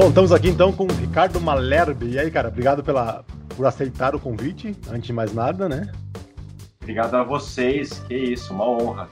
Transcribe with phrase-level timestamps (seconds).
[0.00, 2.12] Bom, estamos aqui então com o Ricardo Malherbe.
[2.12, 3.22] E aí, cara, obrigado pela,
[3.54, 5.92] por aceitar o convite, antes de mais nada, né?
[6.80, 9.10] Obrigado a vocês, que isso, uma honra.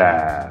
[0.00, 0.48] Ah,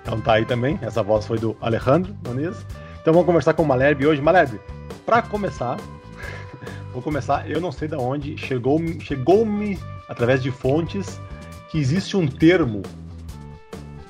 [0.00, 2.64] então tá aí também, essa voz foi do Alejandro Nunes.
[3.02, 4.22] Então vamos conversar com o Malherbe hoje.
[4.22, 4.58] Malherbe,
[5.04, 5.76] para começar,
[6.94, 9.46] vou começar, eu não sei de onde, chegou-me chegou
[10.08, 11.20] através de fontes
[11.70, 12.80] que existe um termo,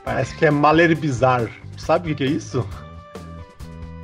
[0.05, 1.51] parece que é malerbizar.
[1.77, 2.65] Sabe o que é isso?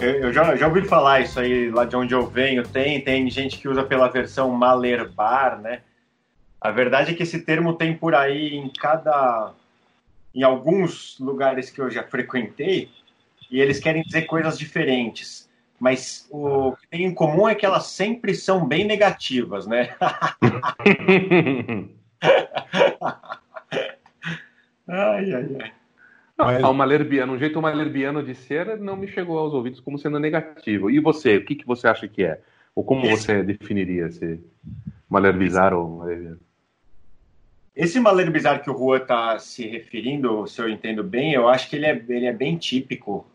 [0.04, 2.62] Eu, já, já, ouvi falar isso aí lá de onde eu venho.
[2.62, 5.80] Tem, tem gente que usa pela versão malerbar, né?
[6.60, 9.52] A verdade é que esse termo tem por aí em cada.
[10.34, 12.90] em alguns lugares que eu já frequentei,
[13.50, 15.48] e eles querem dizer coisas diferentes.
[15.80, 19.94] Mas o que tem em comum é que elas sempre são bem negativas, né?
[24.88, 25.83] ai, ai, ai.
[26.36, 26.64] Não, Mas...
[26.64, 30.90] Ao malerbiano, um jeito malerbiano de ser não me chegou aos ouvidos como sendo negativo.
[30.90, 32.40] E você, o que, que você acha que é?
[32.74, 33.26] Ou como esse...
[33.26, 34.40] você definiria se
[35.08, 36.40] malerbizar ou malerbiano?
[37.74, 41.76] Esse malerbizar que o Juan está se referindo, se eu entendo bem, eu acho que
[41.76, 43.26] ele é, ele é bem típico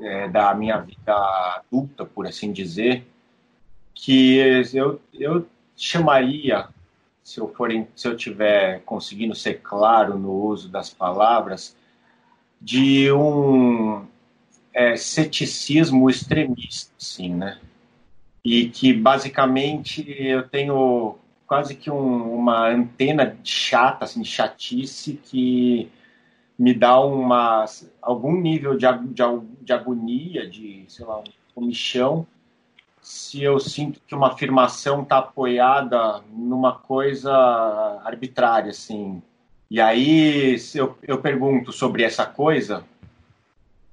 [0.00, 1.12] é, da minha vida
[1.56, 3.04] adulta, por assim dizer,
[3.92, 4.38] que
[4.72, 5.44] eu, eu
[5.76, 6.68] chamaria,
[7.22, 11.76] se eu for se eu tiver conseguindo ser claro no uso das palavras,
[12.60, 14.04] de um
[14.74, 17.58] é, ceticismo extremista, assim, né?
[18.44, 25.90] E que basicamente eu tenho quase que um, uma antena chata, assim, chatice que
[26.58, 27.64] me dá uma,
[28.02, 29.22] algum nível de, de,
[29.62, 31.22] de agonia, de, sei lá,
[31.54, 32.26] comichão,
[33.00, 37.32] se eu sinto que uma afirmação está apoiada numa coisa
[38.04, 39.22] arbitrária, assim,
[39.70, 42.84] e aí eu, eu pergunto sobre essa coisa,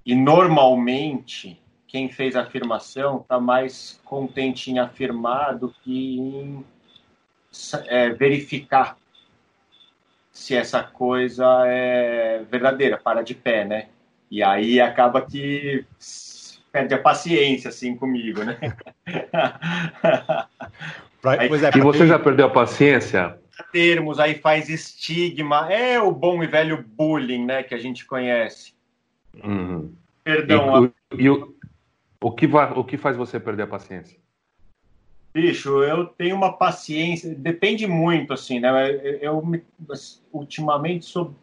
[0.05, 6.65] e normalmente quem fez a afirmação está mais contente em afirmar do que em
[7.87, 8.97] é, verificar
[10.31, 13.87] se essa coisa é verdadeira, para de pé, né?
[14.29, 15.85] E aí acaba que
[16.71, 18.57] perde a paciência, assim, comigo, né?
[21.23, 23.39] aí, é, e você já perdeu a paciência
[23.71, 25.71] termos, aí faz estigma.
[25.71, 28.73] É o bom e velho bullying, né, que a gente conhece.
[29.43, 29.93] Uhum.
[30.23, 30.85] Perdão.
[30.85, 31.21] E, a...
[31.21, 31.55] e o,
[32.21, 34.17] o, que vai, o que faz você perder a paciência?
[35.33, 38.69] Bicho, eu tenho uma paciência, depende muito, assim, né?
[39.21, 39.61] Eu, eu
[40.31, 41.35] ultimamente sou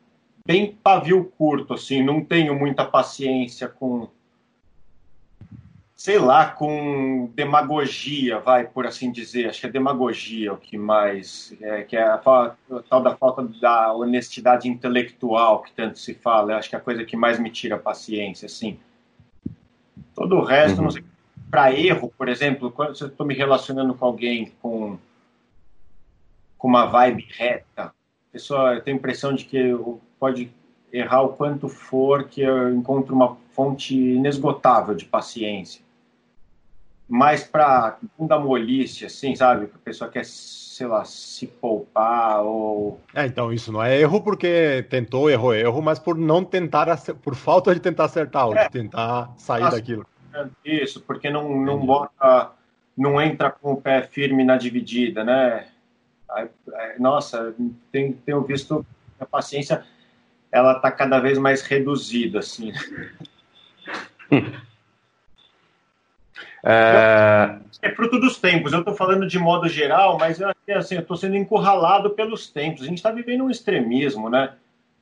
[0.46, 4.08] bem pavio curto, assim, não tenho muita paciência com
[6.02, 9.48] sei lá, com demagogia, vai por assim dizer.
[9.48, 12.56] Acho que é demagogia o que mais, é, que é a, a,
[12.90, 16.54] tal da falta da honestidade intelectual que tanto se fala.
[16.54, 18.80] Eu acho que é a coisa que mais me tira a paciência, assim.
[20.12, 20.88] Todo o resto, uhum.
[21.48, 24.98] para erro, por exemplo, quando eu estou me relacionando com alguém com
[26.58, 29.72] com uma vibe reta, a pessoa tem a impressão de que
[30.18, 30.50] pode
[30.92, 35.80] errar o quanto for que eu encontro uma fonte inesgotável de paciência
[37.08, 39.66] mais para bunda molice, assim, sabe?
[39.66, 43.00] Que a pessoa quer, sei lá, se poupar ou.
[43.14, 47.34] É, então isso não é erro porque tentou, errou, erro, mas por não tentar, por
[47.34, 48.64] falta de tentar acertar, ou é.
[48.64, 50.06] de tentar sair daquilo.
[50.64, 52.52] Isso, porque não, não bota,
[52.96, 55.66] não entra com o pé firme na dividida, né?
[56.34, 57.54] É, nossa,
[57.90, 58.86] tem, tenho visto
[59.20, 59.84] a paciência,
[60.50, 62.72] ela tá cada vez mais reduzida, assim.
[66.64, 67.58] É...
[67.82, 68.72] é fruto dos tempos.
[68.72, 72.82] Eu estou falando de modo geral, mas eu assim, estou sendo encurralado pelos tempos.
[72.82, 74.54] A gente está vivendo um extremismo, né?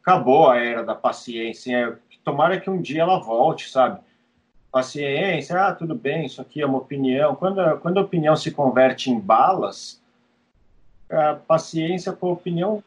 [0.02, 1.98] Acabou a era da paciência.
[2.24, 4.00] Tomara que um dia ela volte, sabe?
[4.72, 7.34] Paciência, ah, tudo bem, isso aqui é uma opinião.
[7.34, 10.00] Quando, quando a opinião se converte em balas,
[11.10, 12.82] a paciência com a opinião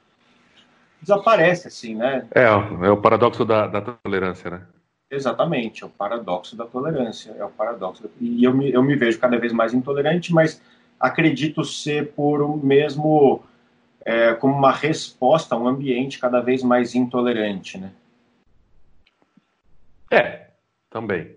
[1.02, 2.26] desaparece, assim, né?
[2.34, 4.62] É, é o paradoxo da, da tolerância, né?
[5.14, 8.10] Exatamente, é o paradoxo da tolerância, é o paradoxo.
[8.20, 10.60] E eu me, eu me vejo cada vez mais intolerante, mas
[11.00, 13.44] acredito ser por o mesmo,
[14.04, 17.92] é, como uma resposta a um ambiente cada vez mais intolerante, né?
[20.12, 20.48] É,
[20.90, 21.36] também.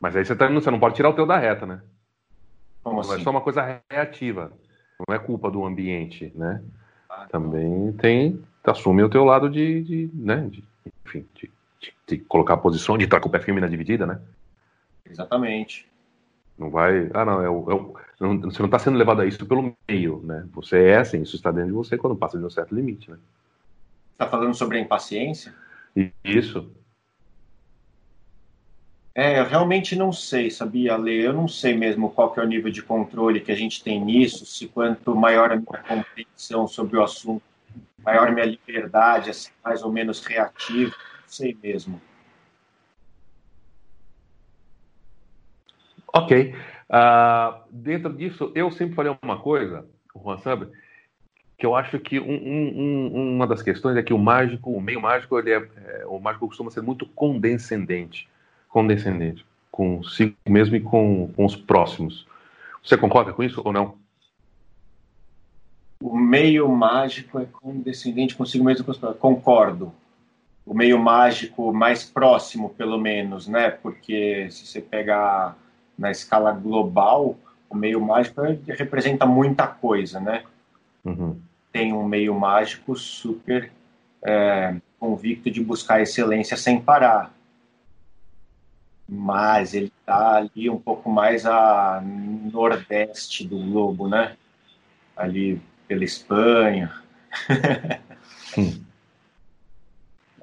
[0.00, 1.82] Mas aí você, tá, você não pode tirar o teu da reta, né?
[2.82, 3.10] Como assim?
[3.10, 4.50] Não é só uma coisa reativa,
[5.06, 6.62] não é culpa do ambiente, né?
[7.10, 10.64] Ah, também tem, assume o teu lado de, de né, de,
[11.04, 11.50] enfim, de
[12.06, 14.20] de colocar a posição, de estar com o pé firme na dividida, né?
[15.08, 15.86] Exatamente.
[16.58, 17.10] Não vai.
[17.12, 19.74] Ah, não, é o, é o, não, você não está sendo levado a isso pelo
[19.88, 20.46] meio, né?
[20.52, 23.18] Você é assim, isso está dentro de você quando passa de um certo limite, né?
[24.12, 25.52] Está falando sobre a impaciência?
[26.24, 26.70] Isso.
[29.14, 31.24] É, eu realmente não sei, sabia, Lê?
[31.24, 34.04] Eu não sei mesmo qual que é o nível de controle que a gente tem
[34.04, 37.42] nisso, se quanto maior a minha compreensão sobre o assunto,
[38.04, 42.00] maior minha liberdade, assim, mais ou menos reativo, não sei mesmo.
[46.12, 46.54] Ok.
[46.88, 50.68] Uh, dentro disso, eu sempre falei uma coisa, Juan sabe,
[51.58, 55.00] que eu acho que um, um, uma das questões é que o mágico, o meio
[55.00, 58.28] mágico, ele é, é, o mágico costuma ser muito condescendente,
[58.68, 59.44] condescendente
[59.74, 62.28] consigo mesmo e com, com os próximos.
[62.80, 63.96] Você concorda com isso ou não?
[66.00, 69.20] O meio mágico é condescendente consigo mesmo com os próximos.
[69.20, 69.92] Concordo.
[70.66, 73.70] O meio mágico mais próximo, pelo menos, né?
[73.70, 75.56] Porque se você pegar
[75.98, 77.36] na escala global,
[77.68, 80.44] o meio mágico representa muita coisa, né?
[81.04, 81.38] Uhum.
[81.70, 83.70] Tem um meio mágico super
[84.22, 87.34] é, convicto de buscar excelência sem parar.
[89.06, 94.36] Mas ele está ali um pouco mais a nordeste do globo, né?
[95.14, 96.90] Ali pela Espanha.
[98.56, 98.82] Hum.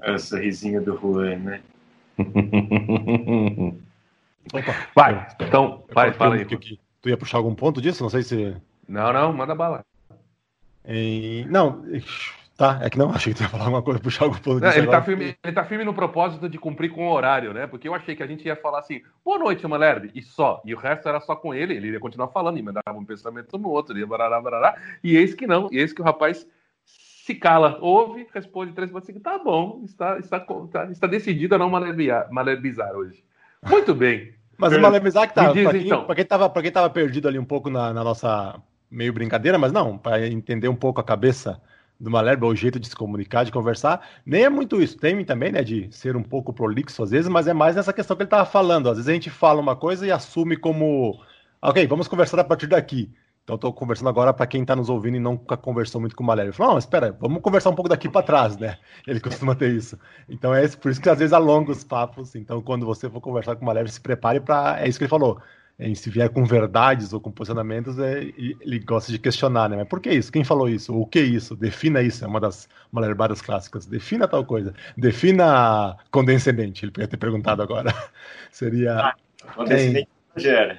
[0.02, 1.60] é o sorrisinho do Juan, né?
[4.52, 6.44] Opa, vai, então, vai, fala aí.
[6.44, 8.02] Tu ia puxar algum ponto disso?
[8.02, 8.56] Não sei se.
[8.88, 9.84] Não, não, manda bala.
[10.84, 11.46] Em...
[11.46, 11.84] Não,
[12.56, 14.76] tá, é que não, achei que tu ia falar alguma coisa, puxar algum ponto disso.
[14.76, 17.66] Não, ele, tá firme, ele tá firme no propósito de cumprir com o horário, né?
[17.66, 20.60] Porque eu achei que a gente ia falar assim, boa noite, Malerbe, e só.
[20.64, 23.56] E o resto era só com ele, ele ia continuar falando, e mandava um pensamento
[23.58, 24.76] no outro, ia barará, barará.
[25.02, 26.46] E eis que não, e eis que o rapaz
[27.24, 31.58] se cala, ouve, responde três vezes assim, tá bom, está, está, está, está decidido a
[31.58, 33.22] não malerbizar hoje.
[33.64, 34.34] Muito bem.
[34.58, 36.04] Mas o Malemizar que tá, pra, quem, então.
[36.04, 38.60] pra, quem tava, pra quem tava perdido ali um pouco na, na nossa
[38.90, 41.60] meio brincadeira, mas não, para entender um pouco a cabeça
[41.98, 44.98] do Malherbe, o jeito de se comunicar, de conversar, nem é muito isso.
[44.98, 48.16] Tem também, né, de ser um pouco prolixo às vezes, mas é mais nessa questão
[48.16, 48.88] que ele tava falando.
[48.88, 51.20] Às vezes a gente fala uma coisa e assume como,
[51.60, 53.08] ok, vamos conversar a partir daqui.
[53.44, 56.26] Então estou conversando agora para quem está nos ouvindo e nunca conversou muito com o
[56.26, 56.50] Malério.
[56.50, 58.78] Ele falou, não, espera, vamos conversar um pouco daqui para trás, né?
[59.06, 59.98] Ele costuma ter isso.
[60.28, 62.36] Então é por isso que às vezes alonga os papos.
[62.36, 64.80] Então quando você for conversar com o Malério, se prepare para...
[64.80, 65.40] É isso que ele falou.
[65.76, 69.76] É, se vier com verdades ou com posicionamentos, é, ele gosta de questionar, né?
[69.76, 70.30] Mas por que isso?
[70.30, 70.94] Quem falou isso?
[70.94, 71.56] O que é isso?
[71.56, 72.24] Defina isso.
[72.24, 73.86] É uma das malerbadas clássicas.
[73.86, 74.72] Defina tal coisa.
[74.96, 76.84] Defina condescendente.
[76.84, 77.92] Ele podia ter perguntado agora.
[78.52, 78.98] Seria...
[79.00, 79.14] Ah,
[79.56, 80.78] condescendente gera.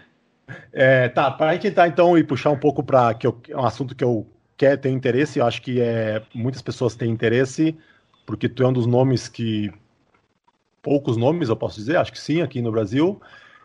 [0.71, 4.03] É, tá, para tentar então e puxar um pouco para que eu, um assunto que
[4.03, 7.77] eu quero ter interesse, eu acho que é, muitas pessoas têm interesse,
[8.25, 9.71] porque tu é um dos nomes que.
[10.81, 13.21] Poucos nomes, eu posso dizer, acho que sim, aqui no Brasil,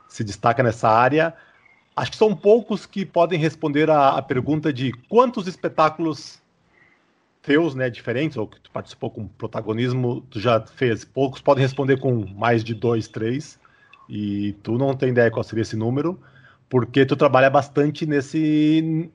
[0.09, 1.35] se destaca nessa área.
[1.97, 6.41] Acho que são poucos que podem responder a, a pergunta de quantos espetáculos
[7.43, 11.05] teus, né, diferentes, ou que tu participou com protagonismo, tu já fez.
[11.05, 13.59] Poucos podem responder com mais de dois, três,
[14.09, 16.21] e tu não tem ideia qual seria esse número
[16.69, 19.11] porque tu trabalha bastante nesse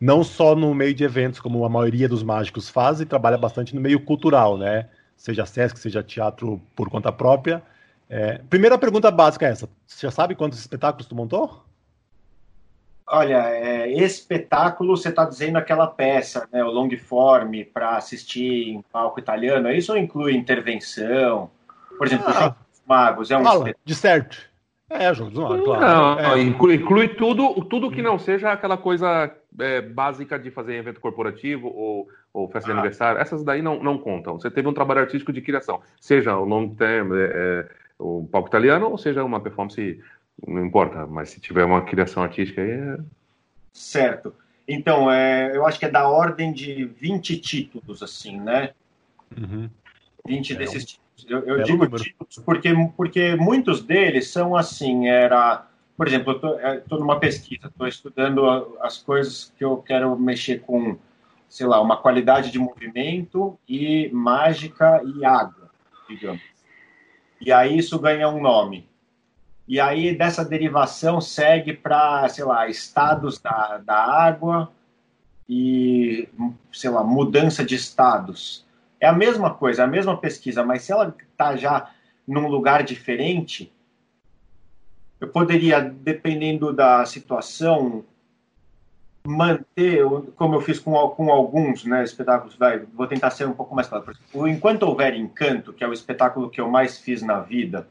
[0.00, 3.74] não só no meio de eventos como a maioria dos mágicos faz, e trabalha bastante
[3.74, 4.88] no meio cultural, né?
[5.16, 7.62] Seja Sesc, seja teatro por conta própria.
[8.08, 11.64] É, primeira pergunta básica é essa: você já sabe quantos espetáculos tu montou?
[13.06, 18.82] Olha, é, espetáculo, você está dizendo aquela peça, né, o long form, para assistir em
[18.82, 21.50] palco italiano, isso inclui intervenção?
[21.98, 24.49] Por exemplo, ah, os Magos, é um fala, De certo.
[24.90, 25.80] É, jogo do claro.
[25.80, 26.42] Não, é.
[26.42, 31.68] inclui, inclui, tudo, tudo que não seja aquela coisa é, básica de fazer evento corporativo
[31.68, 32.72] ou, ou festa ah.
[32.72, 33.20] de aniversário.
[33.20, 34.38] Essas daí não, não contam.
[34.38, 37.68] Você teve um trabalho artístico de criação, seja o long term, é, é,
[38.00, 40.02] o palco italiano, ou seja uma performance,
[40.44, 42.70] não importa, mas se tiver uma criação artística aí.
[42.70, 42.98] É...
[43.72, 44.34] Certo.
[44.66, 48.70] Então, é, eu acho que é da ordem de 20 títulos, assim, né?
[49.38, 49.70] Uhum.
[50.26, 55.66] 20 é desses títulos eu, eu digo títulos porque, porque muitos deles são assim, era...
[55.96, 60.60] Por exemplo, eu estou é, numa pesquisa, estou estudando as coisas que eu quero mexer
[60.60, 60.96] com,
[61.46, 65.70] sei lá, uma qualidade de movimento e mágica e água,
[66.08, 66.40] digamos.
[67.38, 68.88] E aí isso ganha um nome.
[69.68, 74.72] E aí dessa derivação segue para, sei lá, estados da, da água
[75.48, 76.28] e,
[76.72, 78.64] sei lá, mudança de estados.
[79.00, 81.90] É a mesma coisa, é a mesma pesquisa, mas se ela está já
[82.28, 83.72] num lugar diferente,
[85.18, 88.04] eu poderia, dependendo da situação,
[89.26, 90.04] manter,
[90.36, 93.88] como eu fiz com, com alguns né, espetáculos, vai, vou tentar ser um pouco mais
[93.88, 94.04] claro.
[94.32, 97.88] O Enquanto Houver Encanto, que é o espetáculo que eu mais fiz na vida,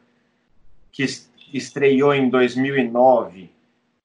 [0.91, 1.03] que
[1.53, 3.51] estreou em 2009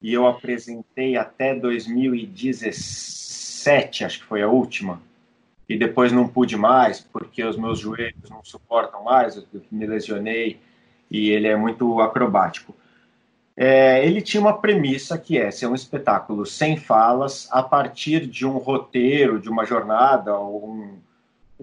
[0.01, 5.01] e eu apresentei até 2017, acho que foi a última
[5.67, 10.59] e depois não pude mais porque os meus joelhos não suportam mais, eu me lesionei
[11.09, 12.75] e ele é muito acrobático.
[13.57, 18.45] É, ele tinha uma premissa que é ser um espetáculo sem falas, a partir de
[18.45, 20.97] um roteiro, de uma jornada, um,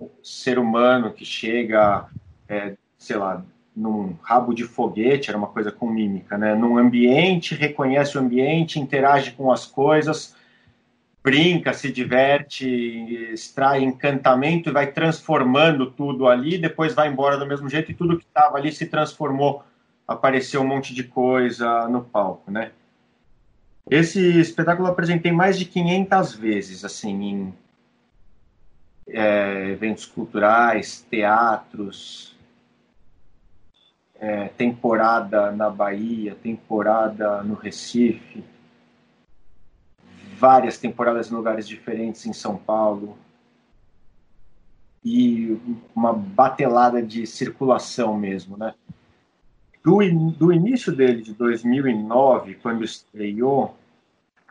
[0.00, 2.06] um ser humano que chega,
[2.49, 3.44] é, sei lá,
[3.76, 6.54] num rabo de foguete, era uma coisa com mímica, né?
[6.54, 10.35] Num ambiente, reconhece o ambiente, interage com as coisas,
[11.23, 12.67] brinca, se diverte,
[13.33, 18.19] extrai encantamento e vai transformando tudo ali, depois vai embora do mesmo jeito e tudo
[18.19, 19.64] que estava ali se transformou
[20.07, 22.73] apareceu um monte de coisa no palco, né?
[23.88, 27.55] Esse espetáculo eu apresentei mais de 500 vezes, assim, em
[29.09, 32.37] é, eventos culturais, teatros,
[34.14, 38.45] é, temporada na Bahia, temporada no Recife,
[40.42, 43.16] várias temporadas em lugares diferentes em São Paulo
[45.04, 45.56] e
[45.94, 48.75] uma batelada de circulação mesmo, né?
[49.84, 49.99] do,
[50.32, 53.76] do início dele, de 2009, quando estreou,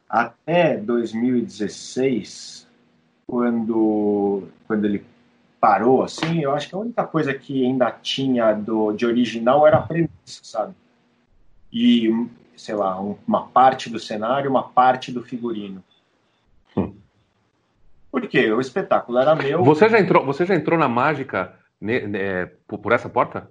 [0.10, 2.66] até 2016,
[3.28, 5.06] quando, quando ele
[5.60, 9.80] parou, assim, eu acho que a única coisa que ainda tinha do, de original era
[9.80, 10.74] a premissa, sabe?
[11.72, 12.10] E,
[12.62, 15.84] sei lá, uma parte do cenário, uma parte do figurino.
[16.78, 16.94] Hum.
[18.12, 18.52] Por quê?
[18.52, 19.64] O espetáculo era meu.
[19.64, 23.50] Você já entrou, você já entrou na mágica né, né, por, essa porta?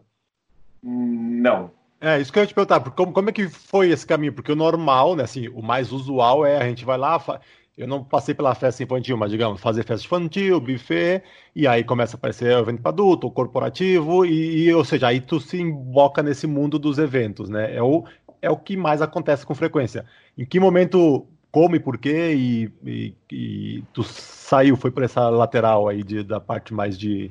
[0.80, 1.72] Não.
[2.00, 4.32] É, isso que eu ia te perguntar, como, como é que foi esse caminho?
[4.32, 7.40] Porque o normal, né, assim, o mais usual é a gente vai lá, fa...
[7.76, 11.22] eu não passei pela festa infantil, mas digamos, fazer festa infantil, buffet,
[11.54, 15.20] e aí começa a aparecer evento para adulto, ou corporativo, e, e, ou seja, aí
[15.20, 17.74] tu se emboca nesse mundo dos eventos, né?
[17.74, 18.04] É o,
[18.42, 20.06] é o que mais acontece com frequência.
[20.36, 25.28] Em que momento, como e por quê, e, e, e tu saiu, foi por essa
[25.28, 27.30] lateral aí de, da parte mais de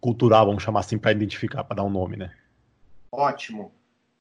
[0.00, 2.30] cultural, vamos chamar assim, para identificar, para dar um nome, né?
[3.10, 3.72] Ótimo.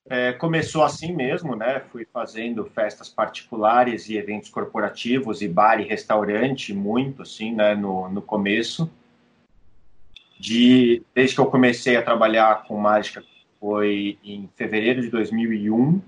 [0.08, 1.80] É, começou assim mesmo, né?
[1.92, 7.74] Fui fazendo festas particulares e eventos corporativos e bar e restaurante, muito assim, né?
[7.76, 8.90] No, no começo.
[10.40, 13.24] De, desde que eu comecei a trabalhar com mágica,
[13.66, 16.00] foi em fevereiro de 2001.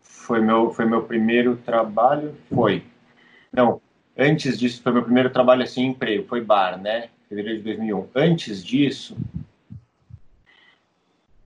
[0.00, 2.34] Foi meu, foi meu primeiro trabalho.
[2.52, 2.82] Foi.
[3.52, 3.80] Não,
[4.18, 6.26] antes disso, foi meu primeiro trabalho assim, emprego.
[6.26, 7.10] Foi bar, né?
[7.28, 8.08] Fevereiro de 2001.
[8.12, 9.16] Antes disso,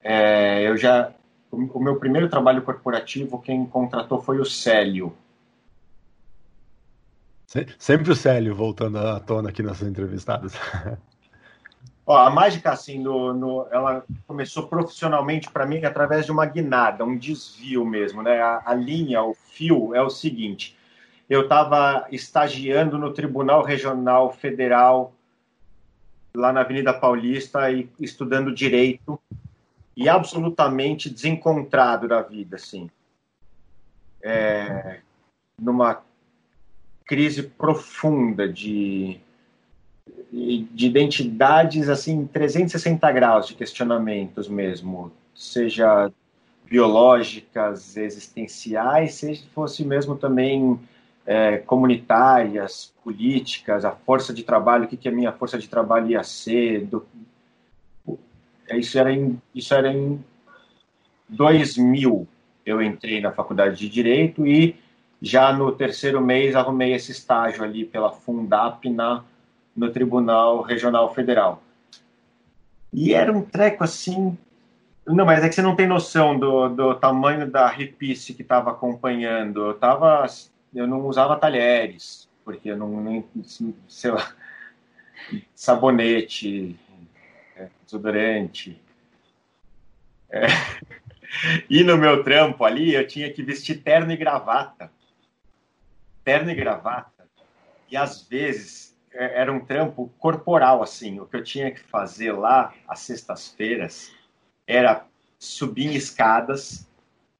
[0.02, 1.12] é, eu já
[1.52, 5.14] o meu primeiro trabalho corporativo, quem contratou foi o Célio.
[7.78, 10.54] Sempre o Célio voltando à tona aqui nas entrevistadas.
[12.06, 17.04] Ó, a mágica, assim, no, no, ela começou profissionalmente para mim através de uma guinada,
[17.04, 18.40] um desvio mesmo, né?
[18.40, 20.78] A, a linha, o fio é o seguinte:
[21.28, 25.12] eu estava estagiando no Tribunal Regional Federal
[26.32, 29.18] lá na Avenida Paulista e estudando direito
[29.96, 32.88] e absolutamente desencontrado da vida, assim.
[34.22, 35.00] É,
[35.60, 36.02] numa
[37.04, 39.18] crise profunda de,
[40.32, 46.10] de identidades, assim, 360 graus de questionamentos mesmo, seja
[46.68, 50.78] biológicas, existenciais, seja fosse mesmo também
[51.24, 56.10] é, comunitárias, políticas, a força de trabalho, o que, que a minha força de trabalho
[56.10, 57.06] ia ser, do,
[58.68, 60.22] é, isso era em, isso era em
[61.28, 62.26] 2000.
[62.64, 64.76] Eu entrei na faculdade de Direito e
[65.22, 69.24] já no terceiro mês arrumei esse estágio ali pela Fundap na,
[69.76, 71.62] no Tribunal Regional Federal.
[72.92, 74.36] E era um treco assim.
[75.06, 78.70] Não, mas é que você não tem noção do, do tamanho da repice que estava
[78.70, 79.66] acompanhando.
[79.66, 80.26] Eu tava,
[80.74, 83.24] eu não usava talheres, porque eu não, nem,
[83.86, 84.32] sei lá,
[85.54, 86.76] sabonete,
[87.56, 88.80] é, desodorante.
[90.30, 90.46] É.
[91.68, 94.90] E no meu trampo ali, eu tinha que vestir terno e gravata.
[96.24, 97.26] Terno e gravata.
[97.90, 101.20] E às vezes era um trampo corporal, assim.
[101.20, 104.12] O que eu tinha que fazer lá, às sextas-feiras,
[104.66, 105.04] era
[105.38, 106.88] subir escadas,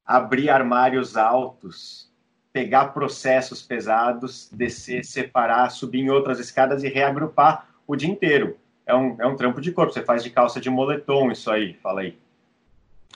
[0.05, 2.11] abrir armários altos,
[2.51, 8.57] pegar processos pesados, descer, separar, subir em outras escadas e reagrupar o dia inteiro
[8.87, 9.91] é um, é um trampo de corpo.
[9.91, 12.17] Você faz de calça de moletom isso aí, fala aí.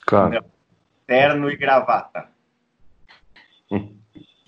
[0.04, 0.44] Claro.
[1.06, 2.28] Terno e gravata.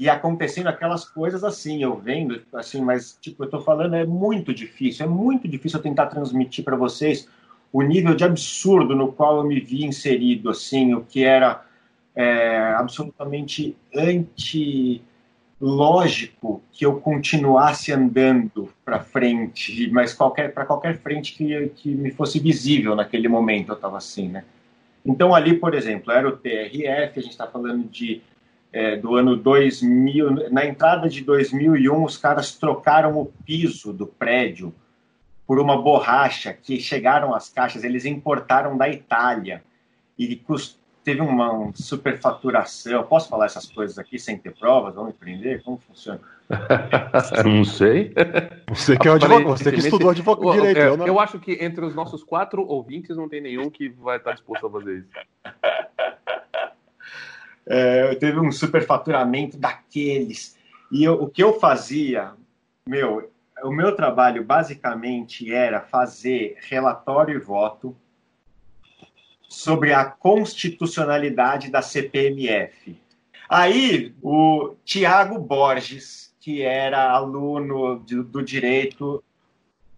[0.05, 4.53] E acontecendo aquelas coisas assim, eu vendo, assim, mas, tipo, eu tô falando, é muito
[4.53, 7.27] difícil, é muito difícil eu tentar transmitir para vocês
[7.73, 11.65] o nível de absurdo no qual eu me vi inserido, assim, o que era
[12.15, 15.03] é, absolutamente anti
[15.59, 22.11] lógico que eu continuasse andando para frente, mas qualquer para qualquer frente que, que me
[22.11, 24.45] fosse visível naquele momento eu estava assim, né?
[25.03, 28.21] Então, ali, por exemplo, era o TRF, a gente está falando de
[28.75, 30.51] é, do ano 2000.
[30.51, 34.75] Na entrada de 2001, os caras trocaram o piso do prédio
[35.47, 39.63] por uma borracha que chegaram às caixas, eles importaram da Itália
[40.19, 40.41] e
[41.05, 43.05] teve uma um superfaturação.
[43.05, 44.95] Posso falar essas coisas aqui sem ter provas?
[44.95, 45.63] Vamos empreender?
[45.63, 46.21] Como funciona?
[47.45, 48.13] não sei.
[48.69, 50.81] Você que, é advogado, você que estudou advogado direito.
[50.81, 54.17] Eu, eu, eu, acho que entre os nossos quatro ouvintes não tem nenhum que vai
[54.17, 55.09] estar disposto a fazer isso.
[57.67, 60.57] É, teve um superfaturamento daqueles.
[60.93, 62.33] E eu, o que eu fazia,
[62.87, 63.31] meu,
[63.63, 67.97] o meu trabalho basicamente era fazer relatório e voto
[69.49, 73.01] sobre a constitucionalidade da CPMF.
[73.49, 79.23] Aí o Tiago Borges, que era aluno de, do direito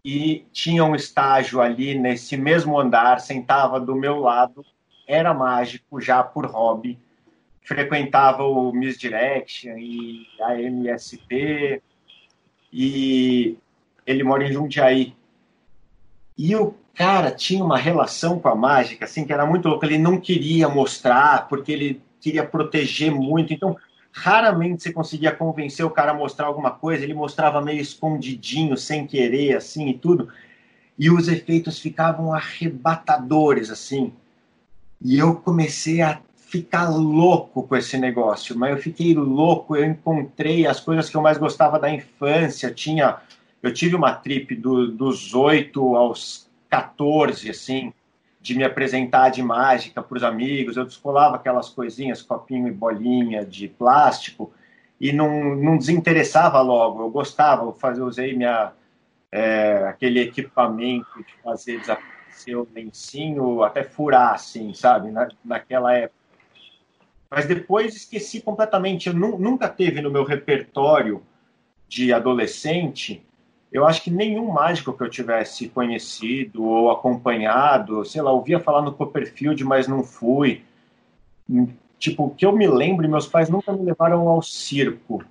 [0.04, 4.64] e tinha um estágio ali nesse mesmo andar, sentava do meu lado,
[5.06, 6.98] era mágico já por hobby,
[7.66, 11.82] frequentava o Misdirection e a MSP,
[12.72, 13.58] e
[14.06, 15.14] ele mora em Jundiaí.
[16.38, 19.84] E o cara tinha uma relação com a mágica, assim, que era muito louco.
[19.84, 23.52] Ele não queria mostrar, porque ele queria proteger muito.
[23.52, 23.76] Então,
[24.12, 27.02] raramente você conseguia convencer o cara a mostrar alguma coisa.
[27.02, 30.28] Ele mostrava meio escondidinho, sem querer, assim, e tudo.
[30.96, 34.12] E os efeitos ficavam arrebatadores, assim.
[35.02, 40.64] E eu comecei a ficar louco com esse negócio, mas eu fiquei louco, eu encontrei
[40.64, 43.16] as coisas que eu mais gostava da infância, tinha,
[43.60, 47.92] eu tive uma trip do, dos 8 aos 14, assim,
[48.40, 53.44] de me apresentar de mágica para os amigos, eu descolava aquelas coisinhas, copinho e bolinha
[53.44, 54.52] de plástico,
[55.00, 58.72] e não, não desinteressava logo, eu gostava, eu, fazia, usei minha,
[59.32, 66.25] é, aquele equipamento de fazer desaparecer o lencinho, até furar, assim, sabe, Na, naquela época
[67.36, 69.08] mas depois esqueci completamente.
[69.08, 71.22] Eu nunca teve no meu repertório
[71.86, 73.22] de adolescente,
[73.70, 78.80] eu acho que nenhum mágico que eu tivesse conhecido ou acompanhado, sei lá, ouvia falar
[78.80, 80.64] no Copperfield, mas não fui.
[81.98, 85.22] Tipo, que eu me lembro, meus pais nunca me levaram ao circo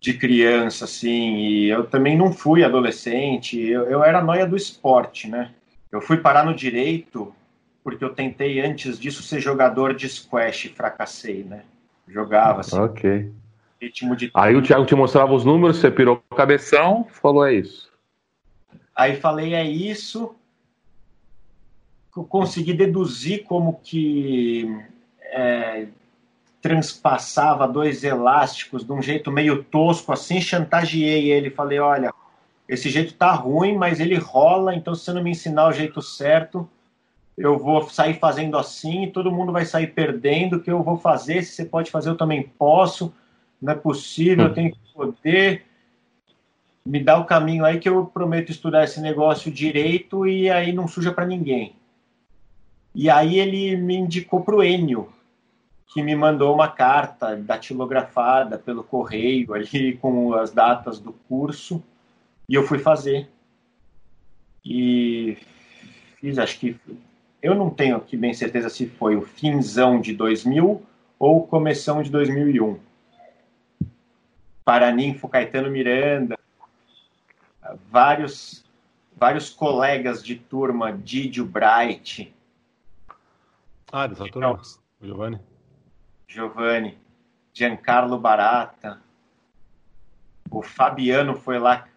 [0.00, 5.28] de criança, assim, e eu também não fui adolescente, eu, eu era noia do esporte,
[5.28, 5.50] né?
[5.92, 7.34] Eu fui parar no direito
[7.88, 11.62] porque eu tentei antes disso ser jogador de squash e fracassei, né?
[12.06, 12.78] Jogava assim.
[12.78, 13.32] Ok.
[13.80, 17.54] Ritmo de Aí o Thiago te mostrava os números, você pirou o cabeção, falou é
[17.54, 17.90] isso.
[18.94, 20.34] Aí falei é isso.
[22.10, 24.70] Consegui deduzir como que
[25.22, 25.86] é,
[26.60, 31.48] transpassava dois elásticos de um jeito meio tosco, assim, chantageei ele.
[31.48, 32.12] Falei, olha,
[32.68, 36.02] esse jeito tá ruim, mas ele rola, então se você não me ensinar o jeito
[36.02, 36.68] certo,
[37.38, 41.42] eu vou sair fazendo assim, todo mundo vai sair perdendo, o que eu vou fazer,
[41.42, 43.14] se você pode fazer, eu também posso,
[43.62, 45.64] não é possível, eu tenho que poder,
[46.84, 50.88] me dá o caminho aí que eu prometo estudar esse negócio direito e aí não
[50.88, 51.76] suja para ninguém.
[52.94, 55.08] E aí ele me indicou para o Enio,
[55.86, 61.82] que me mandou uma carta datilografada pelo correio ali com as datas do curso,
[62.48, 63.28] e eu fui fazer.
[64.64, 65.36] E
[66.20, 66.76] fiz, acho que
[67.42, 70.82] eu não tenho aqui bem certeza se foi o finzão de 2000
[71.18, 72.78] ou começão de 2001.
[74.64, 76.38] Paraninfo, Caetano Miranda,
[77.90, 78.64] vários
[79.18, 82.32] vários colegas de turma, Didio Bright.
[83.90, 84.60] Ah, dessa turma,
[85.00, 85.40] Giovanni.
[86.28, 86.98] Giovanni,
[87.52, 89.00] Giancarlo Barata.
[90.50, 91.88] O Fabiano foi lá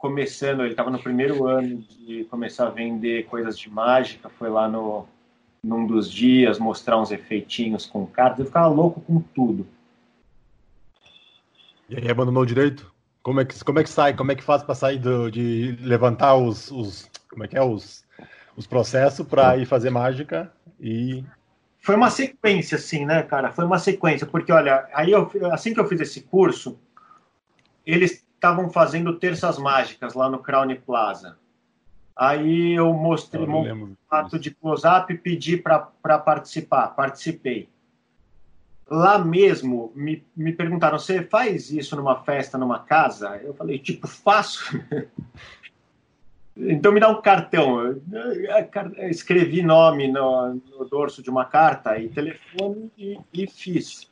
[0.00, 4.66] começando, ele estava no primeiro ano de começar a vender coisas de mágica, foi lá
[4.66, 5.06] no
[5.62, 9.66] num dos dias mostrar uns efeitinhos com cartas, eu ficava louco com tudo.
[11.86, 12.90] E aí abandonou direito?
[13.22, 14.16] Como é que, como é que sai?
[14.16, 17.62] Como é que faz para sair do, de levantar os, os como é que é
[17.62, 18.02] os,
[18.56, 21.22] os processos para ir fazer mágica e
[21.82, 23.52] foi uma sequência assim, né, cara?
[23.52, 26.78] Foi uma sequência, porque olha, aí eu, assim que eu fiz esse curso,
[27.84, 31.36] eles estavam fazendo terças mágicas lá no Crown Plaza.
[32.16, 36.88] Aí eu mostrei um ato de close-up e pedi para participar.
[36.88, 37.68] Participei.
[38.88, 43.36] Lá mesmo, me, me perguntaram: você faz isso numa festa, numa casa?
[43.36, 44.78] Eu falei: tipo, faço.
[46.56, 47.80] então me dá um cartão.
[47.80, 48.00] Eu
[49.08, 54.09] escrevi nome no, no dorso de uma carta e telefone e, e fiz.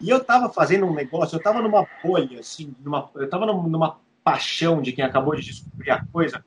[0.00, 3.98] E eu estava fazendo um negócio, eu estava numa bolha, assim, numa, eu estava numa
[4.22, 6.44] paixão de quem acabou de descobrir a coisa,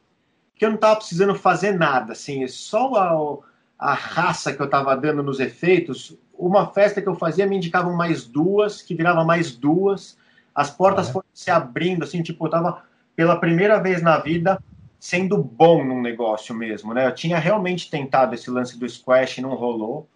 [0.56, 3.42] que eu não estava precisando fazer nada, assim, só
[3.78, 7.94] a raça que eu estava dando nos efeitos, uma festa que eu fazia me indicavam
[7.94, 10.18] mais duas, que virava mais duas,
[10.54, 11.12] as portas é.
[11.12, 12.84] foram se abrindo, assim, tipo, eu tava
[13.16, 14.62] pela primeira vez na vida
[15.00, 17.08] sendo bom num negócio mesmo, né?
[17.08, 20.08] Eu tinha realmente tentado esse lance do squash e não rolou.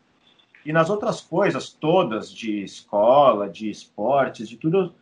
[0.66, 4.94] E nas outras coisas todas, de escola, de esportes, de tudo,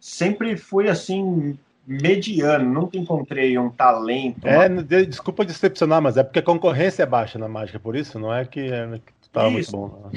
[0.00, 1.56] sempre fui assim,
[1.86, 4.46] mediano, nunca encontrei um talento.
[4.46, 4.82] É, uma...
[4.82, 8.44] desculpa decepcionar, mas é porque a concorrência é baixa na mágica, por isso, não é
[8.44, 10.10] que, é, que tá muito bom.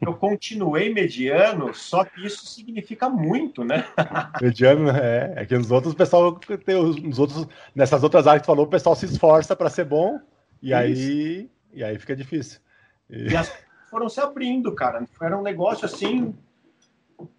[0.00, 3.84] Eu continuei mediano, só que isso significa muito, né?
[4.40, 5.32] mediano, é.
[5.36, 8.70] É que nos outros o pessoal tem os outros, nessas outras áreas que falou, o
[8.70, 10.20] pessoal se esforça para ser bom
[10.62, 10.76] e isso.
[10.76, 12.60] aí e aí fica difícil.
[13.10, 13.32] E...
[13.32, 13.52] e as
[13.94, 15.06] foram se abrindo, cara.
[15.22, 16.34] Era um negócio assim.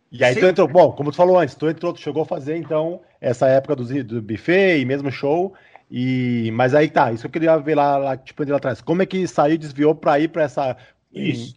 [0.10, 2.56] E aí tu entrou, bom, como tu falou antes, tu entrou, tu chegou a fazer
[2.56, 5.54] então essa época do, do buffet e mesmo show.
[5.92, 8.82] E mas aí tá, isso eu queria ver lá, lá tipo lá atrás.
[8.82, 10.78] Como é que saiu, desviou para ir para essa
[11.12, 11.56] isso.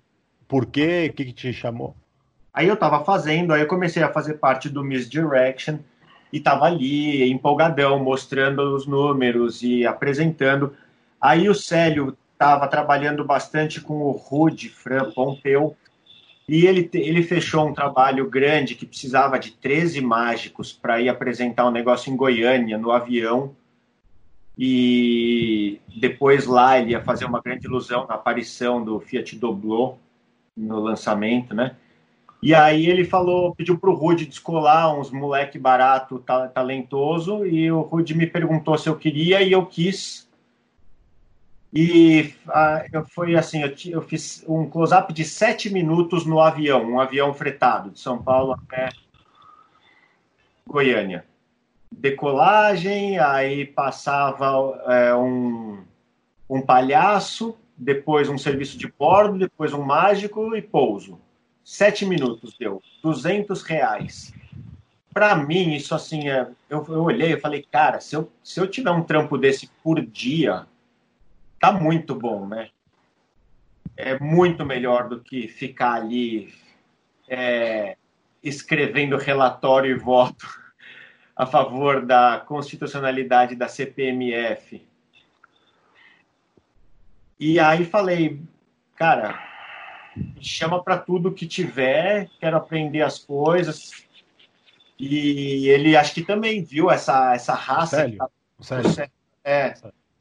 [0.49, 1.09] Por quê?
[1.11, 1.95] O que, que te chamou?
[2.53, 5.79] Aí eu tava fazendo, aí eu comecei a fazer parte do Misdirection
[6.33, 10.75] e tava ali, empolgadão, mostrando os números e apresentando.
[11.21, 15.77] Aí o Célio tava trabalhando bastante com o Rude Fran Pompeu
[16.49, 21.69] e ele, ele fechou um trabalho grande que precisava de 13 mágicos para ir apresentar
[21.69, 23.55] um negócio em Goiânia, no avião.
[24.57, 29.99] E depois lá ele ia fazer uma grande ilusão na aparição do Fiat Doblô
[30.57, 31.77] no lançamento, né?
[32.43, 36.25] E aí ele falou, pediu pro Rude descolar uns moleque barato,
[36.55, 40.28] talentoso, e o Rude me perguntou se eu queria e eu quis.
[41.73, 46.83] E ah, eu foi assim, eu, eu fiz um close-up de sete minutos no avião,
[46.83, 48.89] um avião fretado de São Paulo até
[50.67, 51.27] Goiânia.
[51.91, 55.83] Decolagem, aí passava é, um,
[56.49, 61.19] um palhaço, depois um serviço de bordo, depois um mágico e pouso.
[61.63, 64.33] Sete minutos deu, 200 reais.
[65.13, 68.67] Para mim, isso assim, é, eu, eu olhei e falei, cara, se eu, se eu
[68.67, 70.67] tiver um trampo desse por dia,
[71.59, 72.71] tá muito bom, né?
[73.97, 76.55] É muito melhor do que ficar ali
[77.29, 77.97] é,
[78.43, 80.47] escrevendo relatório e voto
[81.35, 84.89] a favor da constitucionalidade da CPMF
[87.39, 88.41] e aí falei,
[88.97, 89.41] cara,
[90.41, 94.05] chama para tudo que tiver, quero aprender as coisas.
[94.99, 98.19] E ele acho que também viu essa, essa raça Sério?
[98.57, 99.13] que Sério?
[99.45, 99.73] É,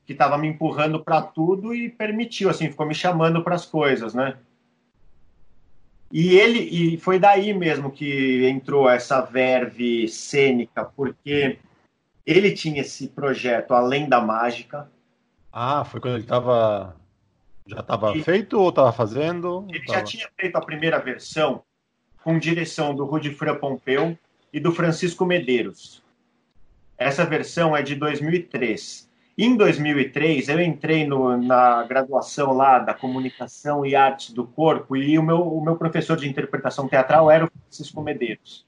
[0.08, 4.14] que estava me empurrando para tudo e permitiu, assim, ficou me chamando para as coisas,
[4.14, 4.38] né?
[6.10, 11.60] E ele e foi daí mesmo que entrou essa verve cênica, porque
[12.26, 14.90] ele tinha esse projeto além da mágica.
[15.52, 16.96] Ah, foi quando ele estava
[17.68, 19.68] já estava feito ou estava fazendo?
[19.68, 20.00] Ele tava...
[20.00, 21.62] já tinha feito a primeira versão
[22.24, 24.18] com direção do Rudifran Pompeu
[24.54, 26.02] e do Francisco Medeiros.
[26.98, 29.07] Essa versão é de 2003.
[29.38, 35.18] Em 2003, eu entrei no, na graduação lá da Comunicação e Artes do Corpo e
[35.20, 38.66] o meu, o meu professor de interpretação teatral era o Francisco Medeiros.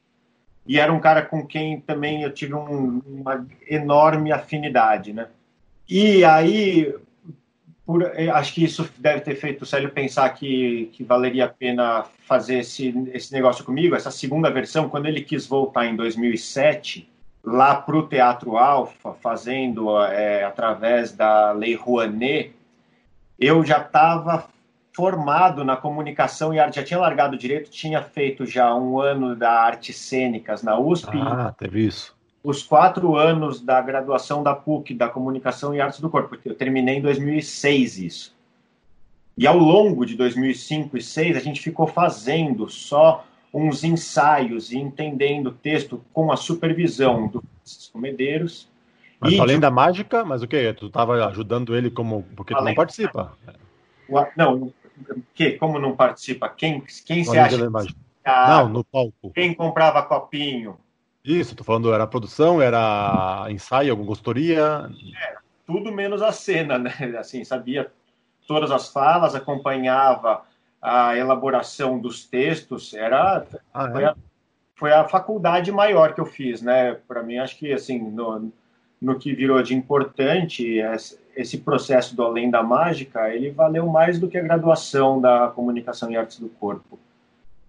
[0.68, 5.30] E era um cara com quem também eu tive um, uma enorme afinidade, né?
[5.90, 6.94] E aí
[7.90, 11.50] por, eh, acho que isso deve ter feito o Célio pensar que, que valeria a
[11.50, 13.96] pena fazer esse, esse negócio comigo.
[13.96, 17.10] Essa segunda versão, quando ele quis voltar em 2007,
[17.44, 22.54] lá para o Teatro Alfa, fazendo é, através da Lei Rouanet,
[23.40, 24.46] eu já estava
[24.94, 29.52] formado na comunicação e arte, já tinha largado direito, tinha feito já um ano da
[29.52, 31.18] artes cênicas na USP.
[31.22, 36.10] Ah, teve isso os quatro anos da graduação da PUC, da Comunicação e Artes do
[36.10, 38.36] Corpo, eu terminei em 2006 isso.
[39.38, 44.78] E ao longo de 2005 e 2006, a gente ficou fazendo só uns ensaios e
[44.78, 48.70] entendendo o texto com a supervisão do Francisco Medeiros.
[49.20, 49.62] Mas e além de...
[49.62, 50.74] da mágica, mas o que?
[50.74, 52.24] Tu estava ajudando ele como.
[52.36, 53.38] Porque tu não participa.
[54.36, 54.74] Não,
[55.34, 55.52] que?
[55.52, 56.50] Como não participa?
[56.50, 57.70] Quem, quem se acha?
[58.26, 59.32] Não, no palco.
[59.34, 60.78] Quem comprava copinho?
[61.24, 64.90] Isso, tô falando, era produção, era ensaio, alguma consultoria?
[65.16, 65.36] É,
[65.66, 66.94] tudo menos a cena, né?
[67.20, 67.92] Assim, sabia
[68.48, 70.44] todas as falas, acompanhava
[70.82, 74.06] a elaboração dos textos, era ah, foi, é?
[74.06, 74.16] a,
[74.76, 76.98] foi, a, faculdade maior que eu fiz, né?
[77.08, 78.52] Para mim, acho que assim, no,
[79.02, 80.78] no que virou de importante,
[81.36, 86.12] esse processo do Além da Mágica, ele valeu mais do que a graduação da Comunicação
[86.12, 87.00] e Artes do Corpo.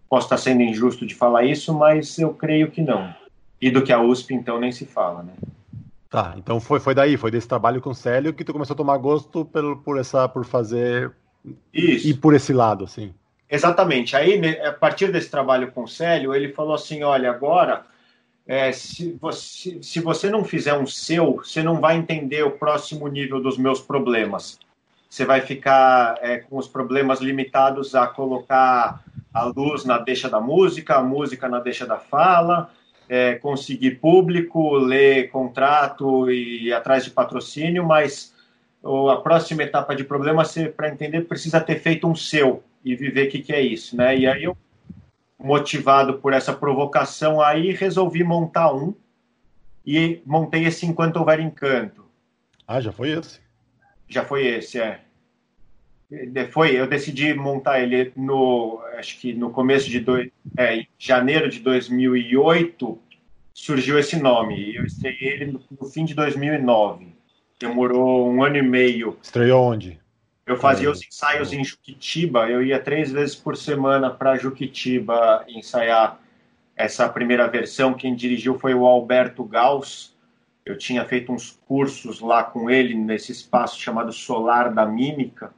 [0.08, 3.14] Posso estar sendo injusto de falar isso, mas eu creio que não.
[3.60, 5.34] E do que a USP, então, nem se fala, né?
[6.08, 8.76] Tá, então foi, foi daí, foi desse trabalho com o Célio que tu começou a
[8.76, 11.12] tomar gosto por, por essa, por fazer
[11.72, 12.08] Isso.
[12.08, 13.14] e por esse lado, assim.
[13.48, 14.16] Exatamente.
[14.16, 17.84] Aí, a partir desse trabalho com o Célio, ele falou assim: olha, agora,
[18.46, 23.08] é, se, você, se você não fizer um seu, você não vai entender o próximo
[23.08, 24.58] nível dos meus problemas.
[25.08, 29.02] Você vai ficar é, com os problemas limitados a colocar
[29.34, 32.70] a luz na deixa da música, a música na deixa da fala,
[33.08, 38.29] é, conseguir público, ler contrato e ir atrás de patrocínio, mas
[38.82, 40.42] a próxima etapa de problema,
[40.76, 44.16] para entender, precisa ter feito um seu e viver o que, que é isso, né?
[44.16, 44.56] E aí eu,
[45.38, 48.94] motivado por essa provocação aí, resolvi montar um
[49.86, 52.04] e montei esse Enquanto Houver Encanto.
[52.66, 53.40] Ah, já foi esse?
[54.08, 55.00] Já foi esse, é.
[56.50, 61.60] Foi, eu decidi montar ele no, acho que no começo de dois, é, janeiro de
[61.60, 62.98] 2008,
[63.54, 64.58] surgiu esse nome.
[64.58, 67.09] E eu estreiei ele no, no, fim de 2009.
[67.60, 69.18] Demorou um ano e meio.
[69.22, 70.00] Estreou onde?
[70.46, 72.48] Eu fazia os ensaios em Juquitiba.
[72.48, 76.18] Eu ia três vezes por semana para Juquitiba ensaiar
[76.74, 77.92] essa primeira versão.
[77.92, 80.16] Quem dirigiu foi o Alberto Gauss.
[80.64, 85.52] Eu tinha feito uns cursos lá com ele nesse espaço chamado Solar da Mímica.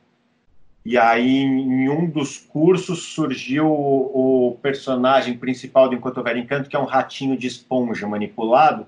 [0.84, 6.68] E aí, em um dos cursos, surgiu o, o personagem principal do Enquanto Houver Encanto,
[6.68, 8.86] que é um ratinho de esponja manipulado,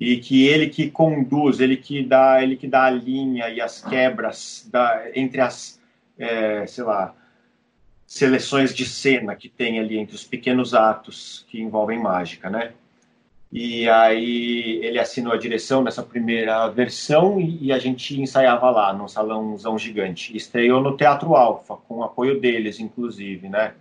[0.00, 3.84] e que ele que conduz, ele que dá, ele que dá a linha e as
[3.84, 5.78] quebras da, entre as,
[6.18, 7.14] é, sei lá,
[8.06, 12.72] seleções de cena que tem ali entre os pequenos atos que envolvem mágica, né?
[13.52, 19.08] E aí ele assinou a direção dessa primeira versão e, a gente ensaiava lá, num
[19.08, 20.36] salãozão gigante.
[20.36, 23.74] Estreou no Teatro Alfa, com o apoio deles, inclusive, né?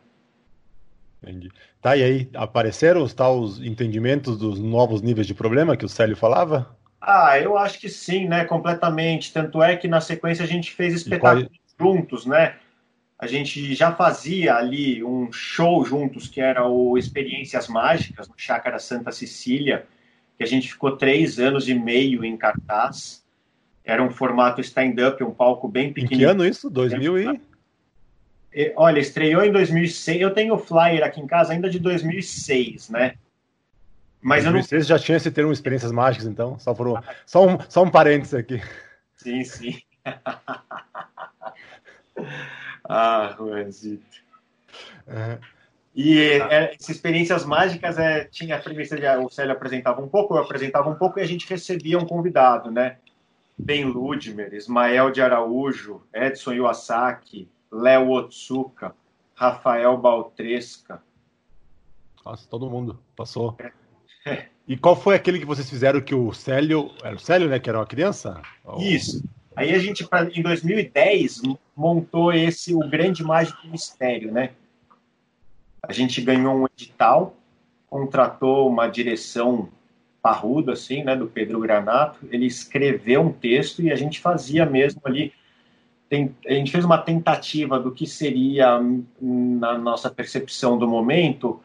[1.21, 1.49] Entendi.
[1.81, 6.15] Tá, e aí apareceram os tais entendimentos dos novos níveis de problema que o Célio
[6.15, 6.77] falava?
[7.01, 8.45] Ah, eu acho que sim, né?
[8.45, 9.33] Completamente.
[9.33, 11.95] Tanto é que na sequência a gente fez espetáculos qual...
[11.95, 12.55] juntos, né?
[13.19, 18.79] a gente já fazia ali um show juntos, que era o Experiências Mágicas, no Chácara
[18.79, 19.85] Santa Cecília,
[20.37, 23.21] que a gente ficou três anos e meio em cartaz.
[23.83, 26.13] Era um formato stand-up, um palco bem pequeno.
[26.13, 26.69] Em que ano isso?
[26.69, 27.41] 2000 e...
[28.75, 30.21] Olha, estreou em 2006.
[30.21, 33.15] Eu tenho o flyer aqui em casa ainda de 2006, né?
[34.21, 34.85] Mas 2006 eu não...
[34.97, 36.57] já tinha esse termo Experiências Mágicas, então?
[36.59, 36.95] Só, por um...
[37.25, 38.61] só, um, só um parênteses aqui.
[39.15, 39.81] Sim, sim.
[42.91, 44.03] Ah, Juanzito.
[45.07, 45.37] Uhum.
[45.95, 50.35] E é, essas experiências mágicas é, tinha a premissa de o Célio apresentava um pouco,
[50.35, 52.97] eu apresentava um pouco e a gente recebia um convidado, né?
[53.57, 58.95] Ben Ludmer, Ismael de Araújo, Edson Iwasaki, Léo Otsuka,
[59.35, 61.01] Rafael Baltresca.
[62.25, 63.57] Nossa, todo mundo passou.
[64.25, 64.47] É.
[64.67, 66.91] E qual foi aquele que vocês fizeram que o Célio.
[67.03, 67.59] Era o Célio, né?
[67.59, 68.41] Que era uma criança?
[68.77, 69.23] Isso.
[69.55, 71.41] Aí a gente, em 2010,
[71.75, 74.51] montou esse O Grande Mágico Mistério, né?
[75.81, 77.35] A gente ganhou um edital,
[77.89, 79.69] contratou uma direção
[80.21, 82.19] parruda, assim, né, do Pedro Granato.
[82.31, 85.33] Ele escreveu um texto e a gente fazia mesmo ali.
[86.09, 88.79] Tem, a gente fez uma tentativa do que seria,
[89.21, 91.61] na nossa percepção do momento,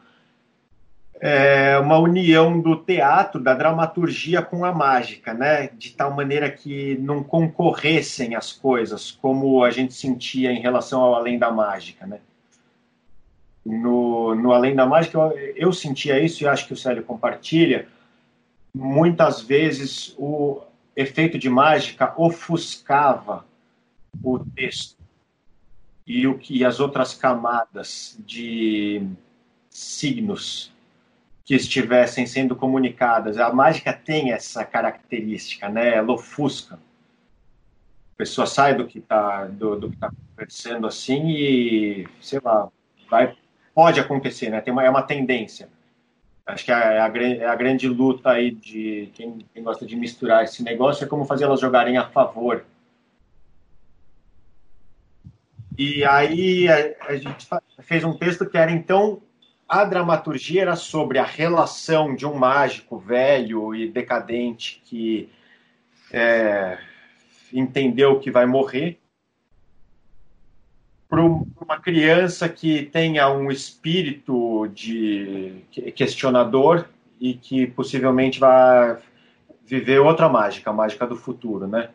[1.19, 5.69] é, uma união do teatro, da dramaturgia com a mágica, né?
[5.69, 11.15] De tal maneira que não concorressem as coisas, como a gente sentia em relação ao
[11.15, 12.19] Além da Mágica, né?
[13.65, 17.87] No, no Além da Mágica, eu, eu sentia isso e acho que o Célio compartilha.
[18.75, 20.61] Muitas vezes o
[20.95, 23.43] efeito de mágica ofuscava
[24.23, 24.97] o texto
[26.05, 29.07] e o que as outras camadas de
[29.69, 30.71] signos
[31.43, 33.37] que estivessem sendo comunicadas.
[33.37, 35.95] A mágica tem essa característica, né?
[35.95, 36.75] Ela ofusca.
[36.75, 42.69] A pessoa sai do que está do, do que tá conversando assim e, sei lá,
[43.09, 43.35] vai,
[43.73, 44.61] pode acontecer, né?
[44.61, 45.69] Tem uma, é uma tendência.
[46.45, 49.85] Acho que é a, é a, é a grande luta aí de quem, quem gosta
[49.85, 52.65] de misturar esse negócio é como fazer elas jogarem a favor.
[55.77, 57.47] E aí a, a gente
[57.81, 59.21] fez um texto que era então
[59.67, 65.29] a dramaturgia era sobre a relação de um mágico velho e decadente que
[66.11, 66.77] é,
[67.51, 68.99] entendeu que vai morrer
[71.09, 75.63] para uma criança que tenha um espírito de
[75.95, 76.87] questionador
[77.19, 78.97] e que possivelmente vai
[79.65, 81.89] viver outra mágica, a mágica do futuro, né?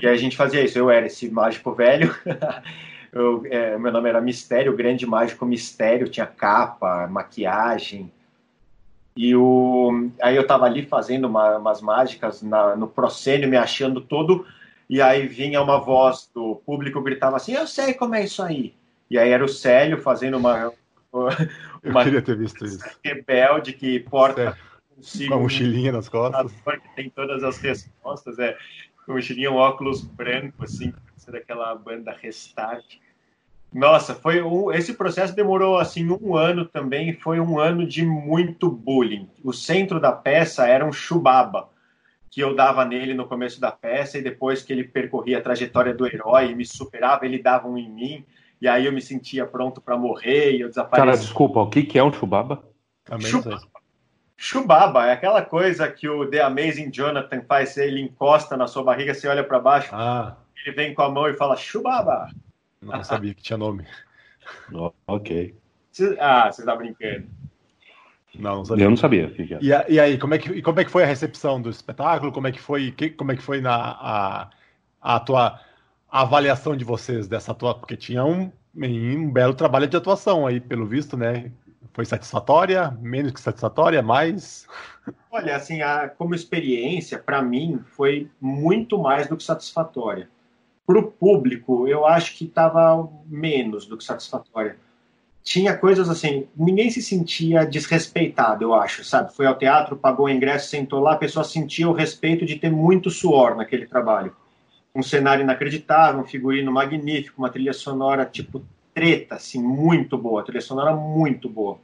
[0.00, 0.78] E aí a gente fazia isso.
[0.78, 2.14] Eu era esse mágico velho
[3.12, 8.12] Eu, é, meu nome era Mistério, o Grande Mágico Mistério, tinha capa, maquiagem.
[9.16, 14.00] E o, aí eu tava ali fazendo uma, umas mágicas na, no proscênio, me achando
[14.00, 14.46] todo,
[14.88, 18.74] e aí vinha uma voz do público gritava assim: Eu sei como é isso aí.
[19.10, 20.72] E aí era o Célio fazendo uma.
[21.12, 22.84] uma eu queria ter visto isso.
[23.02, 24.56] Rebelde que porta.
[25.28, 26.52] Com a mochilinha nas costas.
[26.52, 28.56] Que tem todas as respostas, é.
[29.08, 30.92] Com mochilinha, um óculos branco, assim,
[31.26, 32.96] daquela banda Restart.
[33.72, 38.70] Nossa, foi um, esse processo demorou assim um ano também, foi um ano de muito
[38.70, 39.26] bullying.
[39.42, 41.70] O centro da peça era um chubaba
[42.30, 45.94] que eu dava nele no começo da peça e depois que ele percorria a trajetória
[45.94, 48.24] do herói e me superava, ele dava um em mim
[48.60, 51.12] e aí eu me sentia pronto para morrer e eu desaparecia.
[51.12, 52.62] Cara, desculpa, o que que é um chubaba?
[53.20, 53.77] Chubaba.
[54.38, 59.12] Chubaba é aquela coisa que o The Amazing Jonathan faz, ele encosta na sua barriga,
[59.12, 60.36] você olha para baixo, ah.
[60.64, 62.30] ele vem com a mão e fala chubaba.
[62.80, 63.84] Não sabia que tinha nome.
[64.72, 65.54] Oh, ok.
[66.18, 67.26] Ah, você tá brincando.
[68.34, 68.84] Não, não sabia.
[68.86, 69.30] Eu não sabia.
[69.60, 72.32] E, e, aí, como é, que, como é que foi a recepção do espetáculo?
[72.32, 74.50] Como é que foi, que, como é que foi na, a,
[75.02, 75.60] a tua
[76.10, 77.80] a avaliação de vocês dessa atuação?
[77.80, 81.52] Porque tinha um, um belo trabalho de atuação aí, pelo visto, né?
[81.92, 82.96] Foi satisfatória?
[83.00, 84.02] Menos que satisfatória?
[84.02, 84.66] Mais?
[85.30, 90.28] Olha, assim, a, como experiência, para mim, foi muito mais do que satisfatória
[90.88, 94.78] para o público, eu acho que estava menos do que satisfatória.
[95.42, 99.34] Tinha coisas assim, ninguém se sentia desrespeitado, eu acho, sabe?
[99.34, 102.70] Foi ao teatro, pagou o ingresso, sentou lá, a pessoa sentia o respeito de ter
[102.70, 104.34] muito suor naquele trabalho.
[104.94, 108.64] Um cenário inacreditável, um figurino magnífico, uma trilha sonora tipo
[108.98, 111.78] treta, assim, muito boa, trilha sonora muito boa.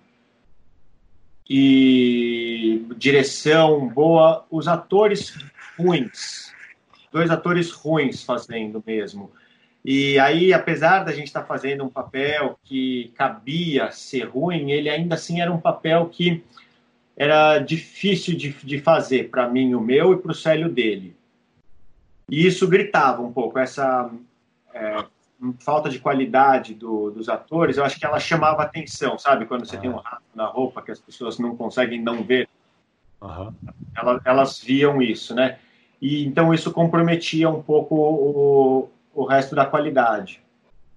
[1.48, 5.32] E direção boa, os atores
[5.78, 6.52] ruins,
[7.12, 9.30] dois atores ruins fazendo mesmo.
[9.84, 14.90] E aí, apesar da gente estar tá fazendo um papel que cabia ser ruim, ele
[14.90, 16.42] ainda assim era um papel que
[17.16, 21.14] era difícil de, de fazer para mim, o meu, e para o Célio dele.
[22.28, 24.10] E isso gritava um pouco, essa
[24.72, 25.04] é,
[25.60, 29.46] falta de qualidade do, dos atores, eu acho que ela chamava atenção, sabe?
[29.46, 32.48] Quando você tem um rato na roupa que as pessoas não conseguem não ver.
[33.20, 33.52] Uhum.
[33.96, 35.58] Elas, elas viam isso, né?
[36.04, 40.38] e então isso comprometia um pouco o, o resto da qualidade.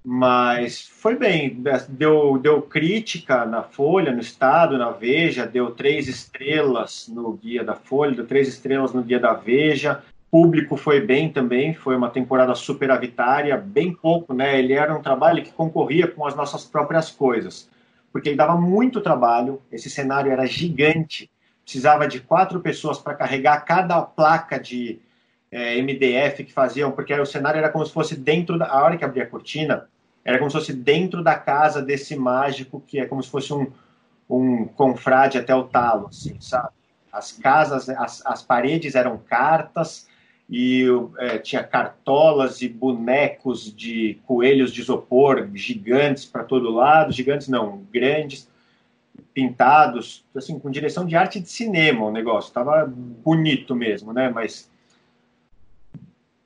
[0.04, 7.08] Mas foi bem, deu, deu crítica na Folha, no Estado, na Veja, deu três estrelas
[7.08, 10.04] no Guia da Folha, deu três estrelas no Guia da Veja.
[10.30, 14.60] Público foi bem também, foi uma temporada superavitária, bem pouco, né?
[14.60, 17.70] Ele era um trabalho que concorria com as nossas próprias coisas,
[18.12, 21.30] porque ele dava muito trabalho, esse cenário era gigante,
[21.63, 25.00] precisava de quatro pessoas para carregar cada placa de
[25.50, 28.68] é, MDF que faziam, porque o cenário era como se fosse dentro da.
[28.68, 29.88] A hora que abria a cortina,
[30.26, 33.72] era como se fosse dentro da casa desse mágico, que é como se fosse um,
[34.30, 36.70] um confrade até o talo, assim, sabe?
[37.12, 40.07] As casas, as, as paredes eram cartas
[40.50, 40.86] e
[41.18, 47.84] é, tinha cartolas e bonecos de coelhos de isopor gigantes para todo lado, gigantes não,
[47.92, 48.50] grandes
[49.34, 52.54] pintados, assim, com direção de arte de cinema o negócio.
[52.54, 54.30] Tava bonito mesmo, né?
[54.30, 54.70] Mas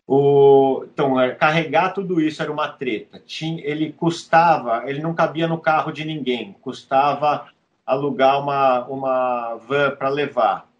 [0.07, 3.21] o, então, é, carregar tudo isso era uma treta.
[3.25, 7.47] Tinha, ele custava, ele não cabia no carro de ninguém, custava
[7.85, 10.70] alugar uma, uma van para levar.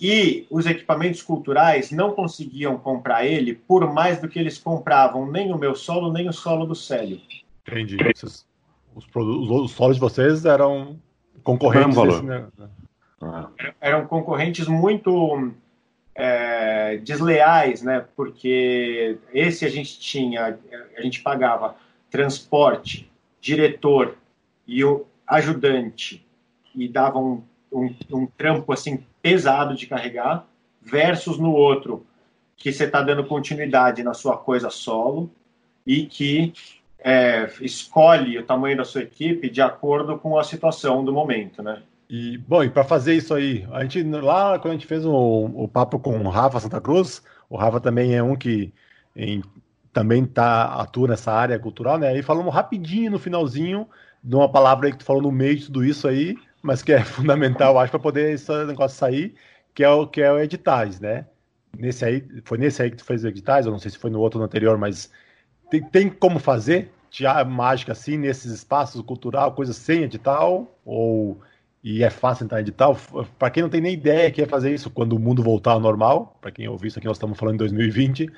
[0.00, 5.52] E os equipamentos culturais não conseguiam comprar ele por mais do que eles compravam, nem
[5.52, 7.20] o meu solo, nem o solo do Célio.
[7.66, 7.98] Entendi
[8.94, 10.98] os, os solos de vocês eram
[11.42, 11.96] concorrentes.
[11.96, 12.46] Desse, né?
[13.80, 15.52] Eram concorrentes muito
[16.14, 18.06] é, desleais, né?
[18.16, 20.58] Porque esse a gente tinha,
[20.96, 21.76] a gente pagava
[22.10, 23.10] transporte,
[23.40, 24.16] diretor
[24.66, 26.26] e o ajudante
[26.74, 30.46] e dava um, um, um trampo assim pesado de carregar,
[30.80, 32.06] versus no outro
[32.56, 35.30] que você está dando continuidade na sua coisa solo
[35.86, 36.52] e que
[36.98, 41.82] é, escolhe o tamanho da sua equipe de acordo com a situação do momento, né?
[42.08, 45.12] E, bom, e para fazer isso aí, a gente lá quando a gente fez o,
[45.12, 48.72] o papo com o Rafa Santa Cruz, o Rafa também é um que
[49.14, 49.42] em,
[49.92, 52.16] também tá, atua nessa área cultural, né?
[52.18, 53.88] E falamos rapidinho no finalzinho
[54.22, 57.02] de uma palavra que tu falou no meio de tudo isso aí, mas que é
[57.04, 59.34] fundamental, acho, para poder esse negócio sair,
[59.74, 61.26] que é o que é o editais, né?
[61.78, 64.10] Nesse aí, foi nesse aí que tu fez os editais, eu não sei se foi
[64.10, 65.10] no outro no anterior, mas
[65.70, 70.66] tem, tem como fazer teatro, mágica assim nesses espaços cultural, coisa sem edital?
[70.84, 71.40] Ou
[71.82, 72.96] e é fácil entrar em edital?
[73.38, 75.80] Para quem não tem nem ideia que é fazer isso quando o mundo voltar ao
[75.80, 78.30] normal, para quem ouviu isso aqui, nós estamos falando em 2020.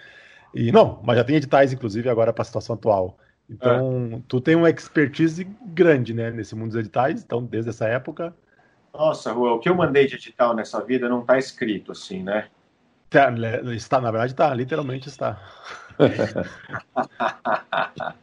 [0.55, 3.19] E não, mas já tem editais, inclusive, agora para a situação atual.
[3.49, 4.21] Então, é.
[4.29, 8.35] tu tem uma expertise grande, né, nesse mundo dos editais, então, desde essa época.
[8.93, 12.49] Nossa, Rua, o que eu mandei de edital nessa vida não está escrito assim, né?
[13.09, 13.33] Tá,
[13.75, 15.39] está, na verdade, está, literalmente está.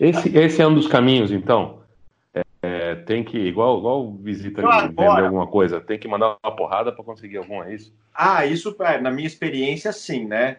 [0.00, 1.80] esse, esse é um dos caminhos, então.
[2.34, 6.56] É, é tem que, igual, igual visita de vender alguma coisa, tem que mandar uma
[6.56, 7.94] porrada para conseguir algum, é isso?
[8.12, 10.58] Ah, isso, é, na minha experiência, sim, né?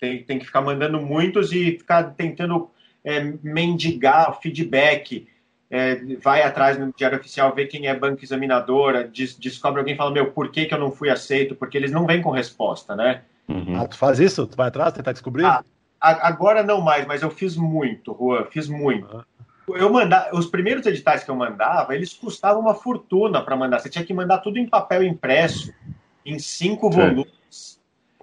[0.00, 2.70] Tem, tem que ficar mandando muitos e ficar tentando
[3.04, 5.28] é, mendigar feedback
[5.70, 9.96] é, vai atrás no Diário Oficial, vê quem é banco examinadora, des descobre alguém e
[9.96, 11.54] fala, meu, por que, que eu não fui aceito?
[11.54, 13.22] Porque eles não vêm com resposta, né?
[13.48, 13.80] Uhum.
[13.80, 14.46] Ah, tu faz isso?
[14.48, 15.44] Tu vai atrás, tentar descobrir?
[15.44, 15.62] Ah,
[16.00, 19.16] agora não mais, mas eu fiz muito, Juan, fiz muito.
[19.16, 19.22] Uhum.
[19.76, 23.78] Eu mandar, os primeiros editais que eu mandava, eles custavam uma fortuna para mandar.
[23.78, 25.72] Você tinha que mandar tudo em papel impresso,
[26.26, 27.39] em cinco volumes.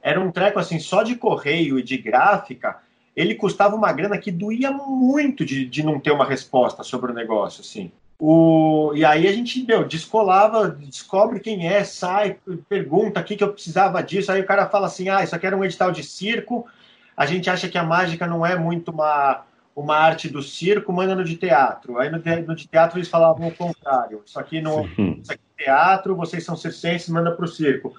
[0.08, 2.78] Era um treco assim, só de correio e de gráfica
[3.18, 7.16] ele custava uma grana que doía muito de, de não ter uma resposta sobre o
[7.16, 7.92] negócio, assim.
[8.20, 12.38] O, e aí a gente, meu, descolava, descobre quem é, sai,
[12.70, 14.32] pergunta o que, que eu precisava disso.
[14.32, 16.68] Aí o cara fala assim: ah, isso aqui era um edital de circo.
[17.16, 19.44] A gente acha que a mágica não é muito uma,
[19.76, 21.98] uma arte do circo, manda no de teatro.
[21.98, 24.22] Aí no, no de teatro eles falavam o contrário.
[24.24, 27.96] Isso aqui não isso aqui é teatro, vocês são circenses, manda para o circo.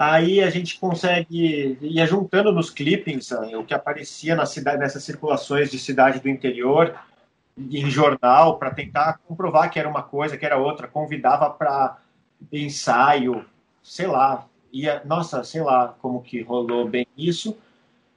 [0.00, 5.04] Aí a gente consegue ir juntando nos clippings eh, o que aparecia na cidade, nessas
[5.04, 6.98] circulações de cidade do interior,
[7.54, 10.88] em jornal, para tentar comprovar que era uma coisa, que era outra.
[10.88, 11.98] Convidava para
[12.50, 13.44] ensaio,
[13.82, 14.46] sei lá.
[14.72, 17.58] Ia, nossa, sei lá como que rolou bem isso.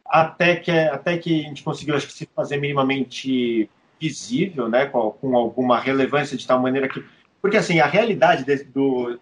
[0.06, 3.70] Até que, até que a gente conseguiu, acho que, se fazer minimamente
[4.00, 7.04] visível, né, com, com alguma relevância de tal maneira que.
[7.42, 9.20] Porque, assim, a realidade de, do,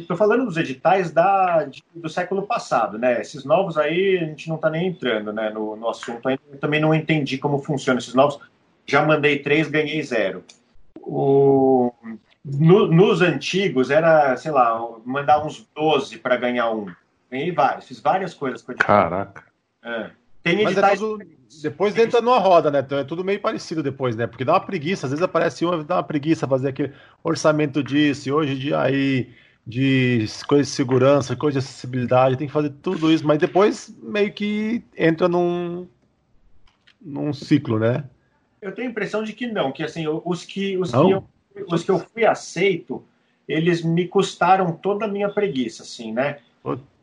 [0.00, 3.20] Estou falando dos editais da, de, do século passado, né?
[3.20, 6.42] Esses novos aí a gente não está nem entrando né, no, no assunto ainda.
[6.50, 8.38] Eu também não entendi como funcionam esses novos.
[8.86, 10.44] Já mandei três, ganhei zero.
[11.00, 11.92] O,
[12.44, 16.86] no, nos antigos era, sei lá, mandar uns 12 para ganhar um.
[17.30, 18.86] Ganhei vários, fiz várias coisas com edital.
[18.86, 19.44] Caraca.
[19.82, 20.10] É.
[20.42, 20.94] Tem Mas editais...
[20.94, 21.24] é tudo,
[21.62, 22.80] depois entra numa roda, né?
[22.80, 24.26] Então é tudo meio parecido depois, né?
[24.26, 26.92] Porque dá uma preguiça, às vezes aparece um, dá uma preguiça fazer aquele
[27.22, 29.28] orçamento disso, e hoje dia aí
[29.68, 34.32] de coisas de segurança, coisas de acessibilidade, tem que fazer tudo isso, mas depois meio
[34.32, 35.86] que entra num,
[36.98, 38.04] num ciclo, né?
[38.62, 41.24] Eu tenho a impressão de que não, que assim, os que, os, que eu,
[41.70, 43.04] os que eu fui aceito,
[43.46, 46.38] eles me custaram toda a minha preguiça, assim, né?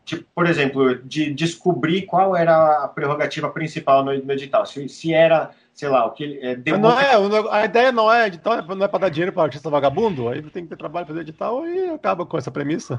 [0.04, 4.66] Tipo, por exemplo, de descobrir qual era a prerrogativa principal no, no edital.
[4.66, 7.16] Se, se era sei lá, o que é, não é,
[7.52, 10.64] a ideia não é edital, não é para dar dinheiro para artista vagabundo, aí tem
[10.64, 12.98] que ter trabalho para fazer edital e acaba com essa premissa.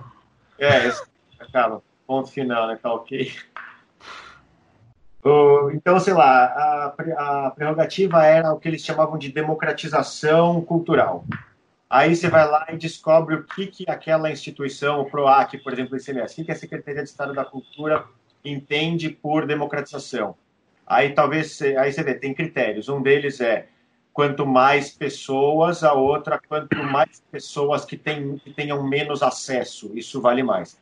[0.59, 0.93] É,
[1.41, 1.83] acaba.
[2.07, 2.79] Ponto final, né?
[2.81, 3.33] Tá ok.
[5.73, 11.25] Então, sei lá, a, a prerrogativa era o que eles chamavam de democratização cultural.
[11.89, 15.95] Aí você vai lá e descobre o que, que aquela instituição, o PROAC, por exemplo,
[15.95, 18.05] o ICMS, o que, que a Secretaria de Estado da Cultura
[18.45, 20.37] entende por democratização.
[20.87, 22.89] Aí talvez, aí você vê, tem critérios.
[22.89, 23.67] Um deles é
[24.13, 30.21] quanto mais pessoas, a outra, quanto mais pessoas que, tem, que tenham menos acesso, isso
[30.21, 30.79] vale mais.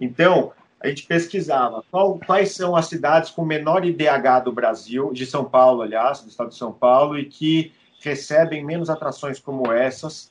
[0.00, 5.26] Então, a gente pesquisava qual, quais são as cidades com menor IDH do Brasil, de
[5.26, 10.30] São Paulo, aliás, do estado de São Paulo, e que recebem menos atrações como essas,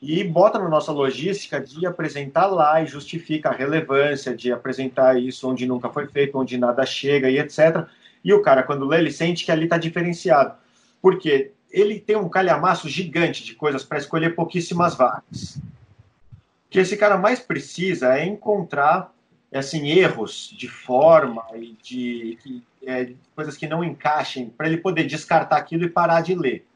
[0.00, 5.50] e bota na nossa logística de apresentar lá e justifica a relevância de apresentar isso
[5.50, 7.88] onde nunca foi feito, onde nada chega e etc.
[8.26, 10.56] E o cara, quando lê, ele sente que ali está diferenciado.
[11.00, 15.54] Porque ele tem um calhamaço gigante de coisas para escolher pouquíssimas vagas.
[15.54, 19.14] O que esse cara mais precisa é encontrar
[19.54, 25.56] assim erros de forma e de, é, coisas que não encaixem para ele poder descartar
[25.56, 26.66] aquilo e parar de ler.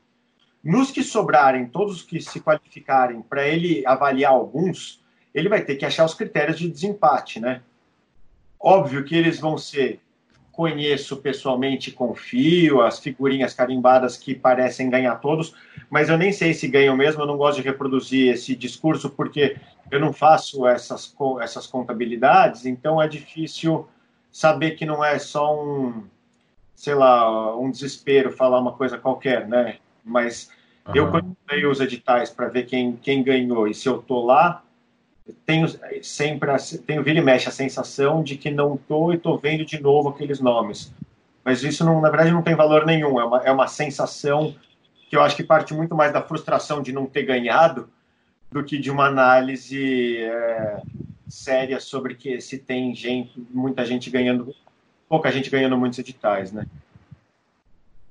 [0.63, 5.03] Nos que sobrarem, todos os que se qualificarem para ele avaliar alguns,
[5.35, 7.61] ele vai ter que achar os critérios de desempate, né?
[8.61, 10.01] Óbvio que eles vão ser
[10.61, 15.55] conheço pessoalmente, confio, as figurinhas carimbadas que parecem ganhar todos,
[15.89, 19.57] mas eu nem sei se ganham mesmo, eu não gosto de reproduzir esse discurso porque
[19.91, 23.89] eu não faço essas, essas contabilidades, então é difícil
[24.31, 26.05] saber que não é só um,
[26.75, 29.79] sei lá, um desespero falar uma coisa qualquer, né?
[30.05, 30.51] Mas
[30.89, 30.95] uhum.
[30.95, 34.63] eu, quando leio os editais para ver quem, quem ganhou e se eu tô lá,
[35.47, 35.67] tenho
[36.03, 36.51] sempre
[36.87, 40.09] tenho vira e mexe a sensação de que não estou e estou vendo de novo
[40.09, 40.93] aqueles nomes.
[41.45, 43.21] Mas isso, não, na verdade, não tem valor nenhum.
[43.21, 44.55] É uma, é uma sensação
[45.09, 47.89] que eu acho que parte muito mais da frustração de não ter ganhado
[48.51, 50.83] do que de uma análise é,
[51.29, 54.55] séria sobre que se tem gente, muita gente ganhando,
[55.09, 56.67] pouca gente ganhando muitos editais, né?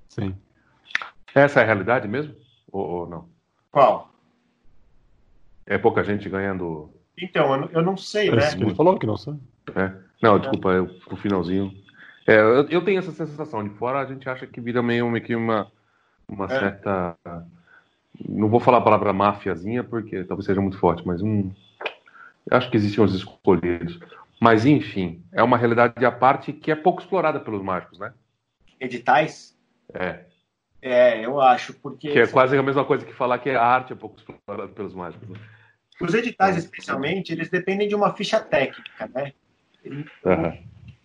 [0.07, 0.35] Sim.
[1.33, 2.35] Essa é a realidade mesmo?
[2.71, 3.29] Ou, ou não?
[3.71, 4.11] Qual?
[5.65, 6.89] É pouca gente ganhando.
[7.21, 8.51] Então, eu, não sei, é né?
[8.53, 9.33] Ele falou que não sei.
[9.75, 9.91] É.
[10.21, 11.73] Não, desculpa, eu, no finalzinho.
[12.25, 13.63] É, eu, eu, tenho essa sensação.
[13.63, 15.71] De fora a gente acha que vira meio, meio que uma,
[16.27, 16.59] uma é.
[16.59, 17.15] certa.
[18.27, 21.51] Não vou falar a palavra máfiazinha, porque talvez seja muito forte, mas um.
[22.49, 23.99] Eu acho que existem os escolhidos.
[24.39, 28.13] Mas, enfim, é uma realidade à parte que é pouco explorada pelos mágicos, né?
[28.79, 29.57] Editais?
[29.93, 30.25] É.
[30.81, 32.11] É, eu acho, porque.
[32.11, 34.93] Que é quase a mesma coisa que falar que a arte é pouco explorada pelos
[34.93, 35.27] mágicos.
[35.27, 35.37] Né?
[35.99, 39.33] Os editais, especialmente, eles dependem de uma ficha técnica, né?
[39.85, 40.57] Uhum.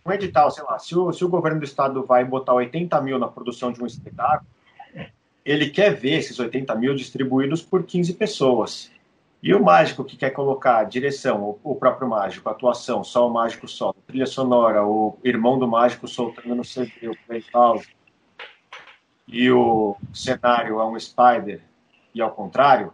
[0.07, 3.18] Um edital, sei lá, se o, se o governo do estado vai botar 80 mil
[3.18, 4.49] na produção de um espetáculo,
[5.45, 8.90] ele quer ver esses 80 mil distribuídos por 15 pessoas.
[9.42, 13.92] E o mágico que quer colocar direção, o, próprio mágico, atuação, só o mágico só,
[14.07, 17.86] trilha sonora, o irmão do mágico soltando no CD, o playhouse,
[19.28, 21.61] e o cenário é um spider
[22.14, 22.92] e ao contrário,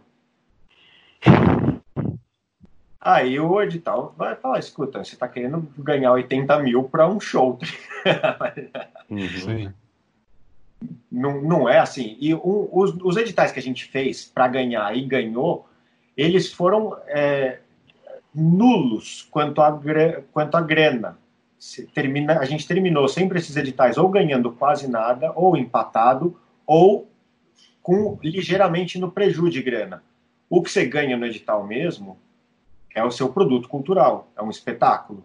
[3.01, 7.57] aí o edital vai falar, escuta, você está querendo ganhar 80 mil para um show.
[9.09, 9.73] Uhum.
[11.11, 12.15] Não, não é assim.
[12.19, 15.67] E um, os, os editais que a gente fez para ganhar e ganhou,
[16.15, 17.59] eles foram é,
[18.33, 19.79] nulos quanto a,
[20.31, 21.17] quanto a grana.
[21.93, 27.07] Termina, a gente terminou sempre esses editais ou ganhando quase nada, ou empatado, ou
[27.83, 30.03] com ligeiramente no prejuízo de grana.
[30.49, 32.17] O que você ganha no edital mesmo
[32.95, 35.23] é o seu produto cultural, é um espetáculo.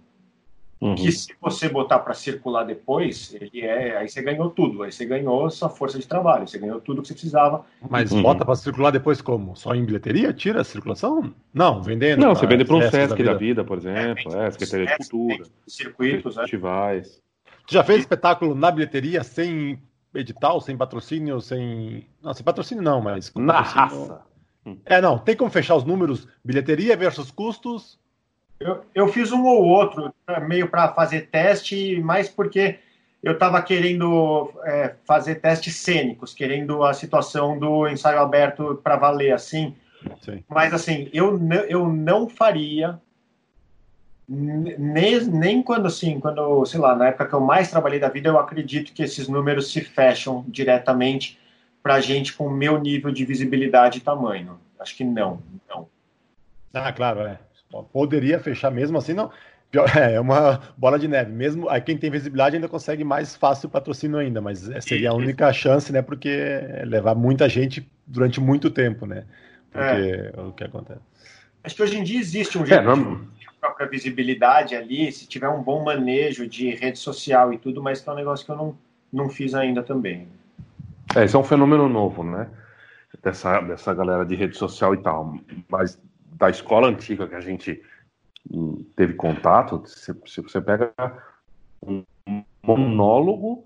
[0.78, 0.94] Uhum.
[0.94, 5.06] Que se você botar para circular depois, ele é, aí você ganhou tudo, aí você
[5.06, 7.64] ganhou sua força de trabalho, você ganhou tudo que você precisava.
[7.88, 8.22] Mas uhum.
[8.22, 9.56] bota para circular depois como?
[9.56, 10.34] Só em bilheteria?
[10.34, 11.32] Tira a circulação?
[11.52, 12.20] Não, vendendo.
[12.20, 14.86] Não, você vende para um Sesc da vida, da vida por exemplo, é, é Secretaria
[14.86, 16.42] de Cultura, circuitos, né?
[16.42, 17.22] festivais.
[17.66, 19.80] Tu já fez espetáculo na bilheteria sem
[20.14, 22.06] edital, sem patrocínio, sem.
[22.22, 23.32] Não, sem patrocínio não, mas.
[23.34, 24.20] Na raça.
[24.84, 27.98] É, não, tem como fechar os números bilheteria versus custos?
[28.58, 30.12] Eu, eu fiz um ou outro,
[30.48, 32.78] meio para fazer teste, mais porque
[33.22, 39.32] eu estava querendo é, fazer testes cênicos, querendo a situação do ensaio aberto para valer,
[39.32, 39.74] assim.
[40.20, 40.42] Sim.
[40.48, 41.38] Mas, assim, eu,
[41.68, 43.00] eu não faria,
[44.28, 48.28] nem, nem quando, assim, quando, sei lá, na época que eu mais trabalhei da vida,
[48.28, 51.38] eu acredito que esses números se fecham diretamente
[51.86, 54.58] para gente com o meu nível de visibilidade e tamanho.
[54.80, 55.88] Acho que não, não.
[56.74, 57.38] Ah, claro, é.
[57.92, 59.30] Poderia fechar mesmo assim, não.
[59.94, 61.30] É uma bola de neve.
[61.30, 65.14] Mesmo aí quem tem visibilidade ainda consegue mais fácil o patrocínio ainda, mas seria a
[65.14, 66.02] única chance, né?
[66.02, 69.24] Porque é levar muita gente durante muito tempo, né?
[69.70, 70.40] Porque é.
[70.40, 71.00] o que acontece.
[71.62, 75.28] Acho que hoje em dia existe um é, jeito é, de própria visibilidade ali, se
[75.28, 78.50] tiver um bom manejo de rede social e tudo, mas que é um negócio que
[78.50, 78.78] eu não,
[79.12, 80.26] não fiz ainda também.
[81.16, 82.46] É, isso é um fenômeno novo, né?
[83.22, 85.34] Dessa, dessa galera de rede social e tal.
[85.66, 85.98] Mas
[86.32, 87.82] da escola antiga que a gente
[88.52, 90.92] hum, teve contato, se, se você pega
[91.82, 92.04] um
[92.62, 93.64] monólogo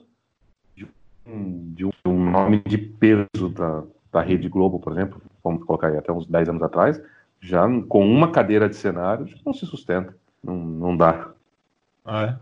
[0.77, 0.87] de
[1.27, 3.83] um, de um nome de peso da,
[4.13, 7.03] da Rede Globo, por exemplo, vamos colocar aí até uns 10 anos atrás,
[7.41, 10.15] já com uma cadeira de cenário, não se sustenta.
[10.41, 11.33] Não, não dá.
[12.05, 12.37] Ah, é?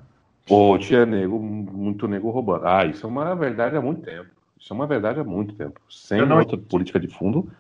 [0.51, 2.67] Ou tinha nego, muito nego roubando.
[2.67, 4.38] Ah, isso é uma verdade há muito tempo.
[4.59, 5.81] Isso é uma verdade há muito tempo.
[5.89, 6.39] Sem não...
[6.39, 7.51] outra política de fundo,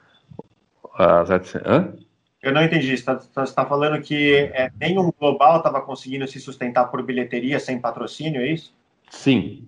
[0.94, 1.30] as
[1.64, 1.94] Hã?
[2.42, 2.96] Eu não entendi.
[2.96, 7.80] Você está tá, falando que é, nenhum global estava conseguindo se sustentar por bilheteria sem
[7.80, 8.74] patrocínio, é isso?
[9.10, 9.66] Sim.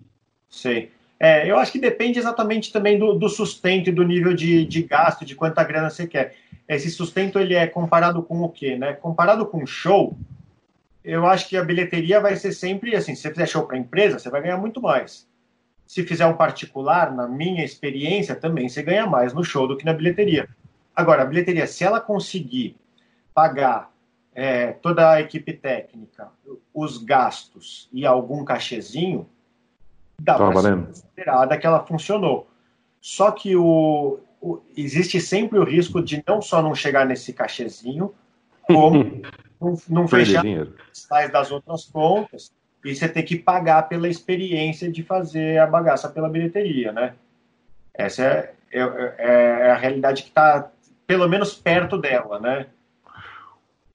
[0.48, 0.92] Sei.
[1.18, 4.82] É, eu acho que depende exatamente também do, do sustento e do nível de, de,
[4.82, 6.34] gasto, de quanta grana você quer.
[6.66, 8.76] Esse sustento ele é comparado com o quê?
[8.76, 8.94] Né?
[8.94, 10.16] Comparado com show,
[11.04, 13.14] eu acho que a bilheteria vai ser sempre assim.
[13.14, 15.28] Se você fizer show para empresa, você vai ganhar muito mais.
[15.90, 19.84] Se fizer um particular, na minha experiência, também você ganha mais no show do que
[19.84, 20.48] na bilheteria.
[20.94, 22.76] Agora, a bilheteria, se ela conseguir
[23.34, 23.90] pagar
[24.32, 26.28] é, toda a equipe técnica,
[26.72, 29.28] os gastos e algum cachezinho,
[30.20, 32.46] dá tá para ser considerada que ela funcionou.
[33.00, 38.14] Só que o, o, existe sempre o risco de não só não chegar nesse cachezinho,
[38.62, 39.22] como
[39.60, 40.44] não, não fechar
[41.10, 42.52] as das outras contas
[42.84, 47.14] e você ter que pagar pela experiência de fazer a bagaça pela bilheteria, né?
[47.92, 50.70] Essa é, é, é a realidade que está
[51.06, 52.66] pelo menos perto dela, né?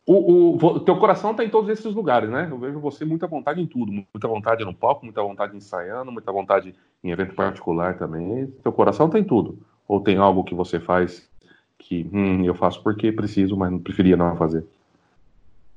[0.08, 2.48] O, o, teu coração está em todos esses lugares, né?
[2.52, 6.32] Eu vejo você muita vontade em tudo, muita vontade no palco, muita vontade ensaiando, muita
[6.32, 8.46] vontade em evento particular também.
[8.62, 9.58] Teu coração tem tudo.
[9.88, 11.28] Ou tem algo que você faz
[11.80, 14.64] que hum, eu faço porque preciso, mas não preferia não fazer?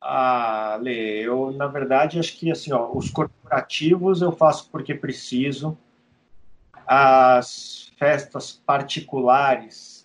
[0.00, 5.76] Ah, Lê, eu na verdade acho que assim, ó, os corporativos eu faço porque preciso.
[6.86, 9.98] As festas particulares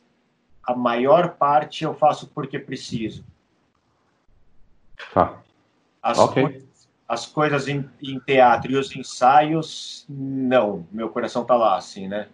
[0.66, 3.24] a maior parte eu faço porque preciso.
[5.14, 5.42] Tá.
[6.02, 6.44] As, okay.
[6.44, 10.88] coisas, as coisas em, em, teatro e os ensaios, não.
[10.92, 12.30] Meu coração tá lá, assim, né?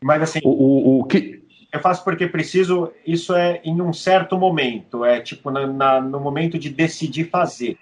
[0.00, 0.40] Mas assim.
[0.44, 1.42] O, o, o que.
[1.72, 6.20] Eu faço porque preciso, isso é em um certo momento, é tipo na, na, no
[6.20, 7.78] momento de decidir fazer.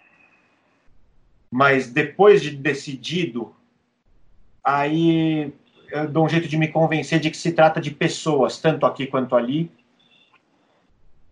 [1.50, 3.52] Mas depois de decidido,
[4.62, 5.52] aí
[5.90, 9.08] eu dou um jeito de me convencer de que se trata de pessoas, tanto aqui
[9.08, 9.68] quanto ali.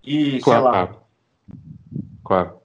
[0.02, 0.62] E, claro.
[0.62, 0.96] sei lá.
[2.24, 2.58] Claro.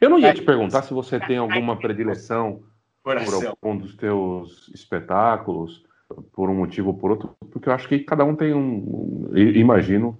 [0.00, 2.62] Eu não ia é, te perguntar se você tem alguma predileção
[3.04, 5.84] por algum dos teus espetáculos,
[6.32, 9.28] por um motivo ou por outro, porque eu acho que cada um tem um.
[9.32, 10.18] um imagino,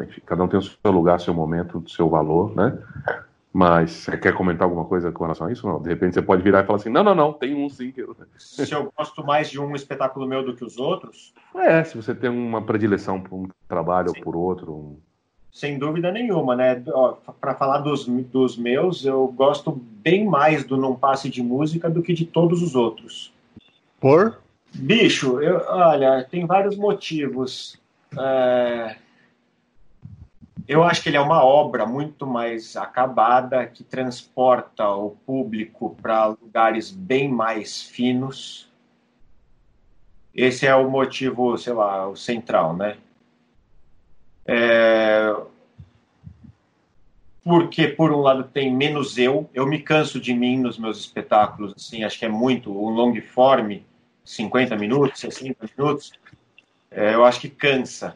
[0.00, 2.78] enfim, cada um tem o seu lugar, seu momento, seu valor, né?
[3.52, 5.66] Mas você quer comentar alguma coisa com relação a isso?
[5.66, 5.80] Não?
[5.80, 7.90] De repente você pode virar e falar assim: não, não, não, tem um sim.
[7.90, 8.14] Que eu...
[8.36, 11.34] Se eu gosto mais de um espetáculo meu do que os outros?
[11.54, 14.18] É, se você tem uma predileção por um trabalho sim.
[14.18, 14.72] ou por outro.
[14.72, 14.96] Um...
[15.50, 16.82] Sem dúvida nenhuma, né?
[17.40, 22.02] Para falar dos, dos meus, eu gosto bem mais do Não Passe de Música do
[22.02, 23.32] que de todos os outros.
[23.98, 24.38] Por?
[24.74, 27.80] Bicho, eu, olha, tem vários motivos.
[28.16, 28.96] É
[30.68, 36.26] eu acho que ele é uma obra muito mais acabada, que transporta o público para
[36.26, 38.70] lugares bem mais finos.
[40.34, 42.98] Esse é o motivo, sei lá, o central, né?
[44.46, 45.34] É...
[47.42, 49.48] Porque, por um lado, tem menos eu.
[49.54, 52.70] Eu me canso de mim nos meus espetáculos, assim, acho que é muito.
[52.70, 53.78] Um long form,
[54.28, 56.12] 50 minutos, 60 minutos,
[56.90, 58.14] é, eu acho que cansa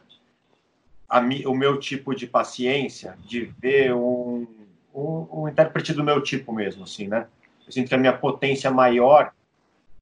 [1.08, 4.46] a, o meu tipo de paciência de ver um,
[4.94, 7.26] um, um, intérprete do meu tipo mesmo, assim, né?
[7.66, 9.32] Eu sinto que a minha potência maior,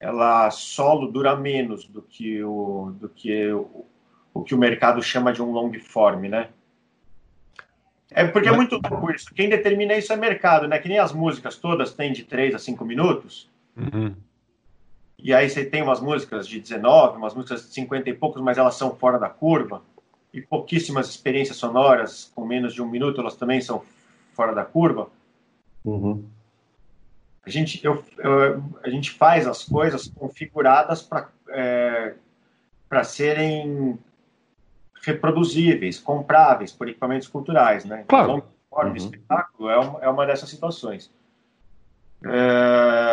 [0.00, 3.86] ela solo dura menos do que o, do que o,
[4.34, 6.48] o que o mercado chama de um long form, né?
[8.10, 9.32] É porque é muito louco isso.
[9.32, 10.76] Quem determina isso é mercado, né?
[10.80, 13.48] Que nem as músicas todas têm de 3 a 5 minutos.
[13.76, 14.12] Uhum.
[15.22, 18.58] E aí você tem umas músicas de 19, umas músicas de 50 e poucos, mas
[18.58, 19.82] elas são fora da curva
[20.32, 23.82] e pouquíssimas experiências sonoras com menos de um minuto, elas também são
[24.32, 25.08] fora da curva.
[25.84, 26.24] Uhum.
[27.44, 32.14] A, gente, eu, eu, a gente faz as coisas configuradas para é,
[33.02, 33.98] serem
[35.02, 37.84] reproduzíveis, compráveis por equipamentos culturais.
[37.84, 38.04] Né?
[38.06, 38.44] Claro.
[38.68, 38.96] Então, uhum.
[38.96, 41.10] espetáculo é uma, é uma dessas situações.
[42.24, 43.09] É,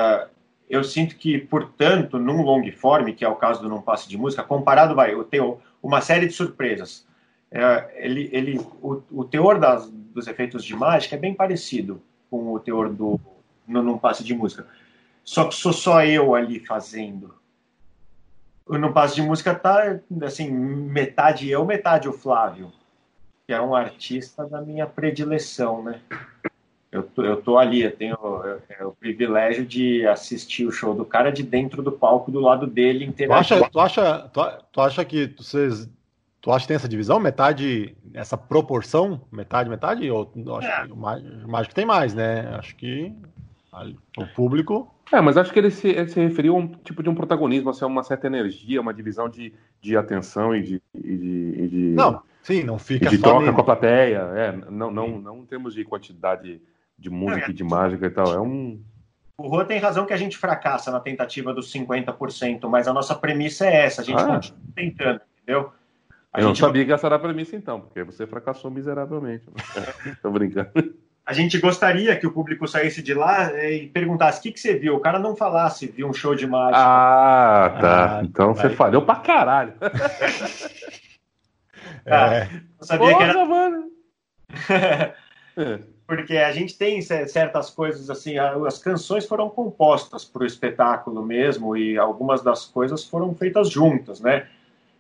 [0.70, 4.18] eu sinto que, portanto, num long form, que é o caso do Não Passe de
[4.18, 7.08] Música, comparado, vai, eu tenho uma série de surpresas
[7.52, 12.52] é, ele, ele, o, o teor das, dos efeitos de mágica é bem parecido com
[12.54, 13.20] o teor do
[13.68, 14.68] no, num passe de música.
[15.24, 17.36] Só que sou só eu ali fazendo.
[18.68, 22.72] No passe de música tá assim, metade eu, metade o Flávio,
[23.46, 26.02] que é um artista da minha predileção, né?
[26.92, 30.72] Eu tô, eu tô ali, eu tenho eu, eu, é o privilégio de assistir o
[30.72, 33.70] show do cara de dentro do palco, do lado dele, interagindo.
[33.70, 35.90] Tu acha, tu acha, tu, tu acha que vocês
[36.48, 37.20] Tu acha que tem essa divisão?
[37.20, 39.20] Metade, essa proporção?
[39.30, 40.10] Metade, metade?
[40.10, 40.86] Ou, acho é.
[40.86, 42.56] que o Mágico tem mais, né?
[42.58, 43.12] Acho que
[44.18, 44.94] o público.
[45.12, 47.70] É, mas acho que ele se, ele se referiu a um tipo de um protagonismo,
[47.70, 51.68] assim, a uma certa energia, uma divisão de, de atenção e de, e de, e
[51.68, 51.78] de.
[51.96, 53.10] Não, sim, não fica.
[53.10, 53.54] de troca nele.
[53.54, 54.20] com a plateia.
[54.36, 56.62] É, não, não, não em termos de quantidade
[56.98, 58.34] de música e de mágica e tal.
[58.34, 58.82] É um.
[59.38, 63.14] O Rô tem razão que a gente fracassa na tentativa dos 50%, mas a nossa
[63.14, 64.26] premissa é essa, a gente ah.
[64.26, 65.72] continua tentando, entendeu?
[66.34, 69.46] A eu não sabia que essa era a premissa então, porque você fracassou miseravelmente.
[70.22, 70.72] Tô brincando.
[71.26, 74.76] A gente gostaria que o público saísse de lá e perguntasse o que, que você
[74.80, 74.96] viu.
[74.96, 76.80] O cara não falasse, viu um show de mágica.
[76.80, 78.20] Ah, tá.
[78.20, 78.70] Ah, então vai.
[78.70, 79.74] você falhou pra caralho.
[82.06, 82.50] Ah, é.
[82.80, 83.46] Eu sabia Porra, que era...
[83.46, 83.92] mano.
[86.08, 91.76] Porque a gente tem certas coisas assim, as canções foram compostas para o espetáculo mesmo
[91.76, 94.48] e algumas das coisas foram feitas juntas, né?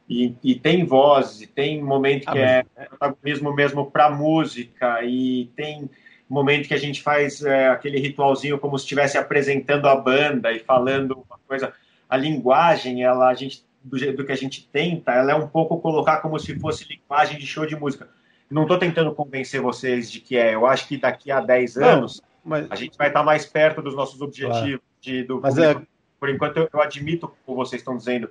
[0.09, 2.85] E, e, tem voz, e tem momento ah, que é mas...
[2.85, 5.89] é protagonismo mesmo para música, e tem
[6.29, 10.59] momento que a gente faz é, aquele ritualzinho como se estivesse apresentando a banda e
[10.59, 11.73] falando uma coisa.
[12.09, 15.79] A linguagem, ela, a gente, do, do que a gente tenta, ela é um pouco
[15.79, 18.09] colocar como se fosse linguagem de show de música.
[18.49, 20.55] Não estou tentando convencer vocês de que é.
[20.55, 22.69] Eu acho que daqui a 10 anos mas...
[22.69, 24.59] a gente vai estar mais perto dos nossos objetivos.
[24.59, 24.81] Claro.
[25.01, 25.75] De, do mas é...
[26.19, 28.29] Por enquanto, eu, eu admito o que vocês estão dizendo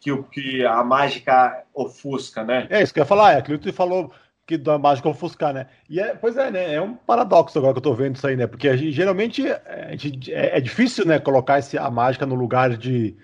[0.00, 2.66] que, o, que a mágica ofusca, né?
[2.70, 4.10] É isso que eu ia falar, é aquilo que tu falou
[4.46, 5.66] que da mágica ofuscar, né?
[5.90, 6.74] E é, pois é, né?
[6.74, 8.46] É um paradoxo agora que eu tô vendo isso aí, né?
[8.46, 12.36] Porque a gente, geralmente a gente, é, é, difícil, né, colocar esse, a mágica no
[12.36, 13.16] lugar de,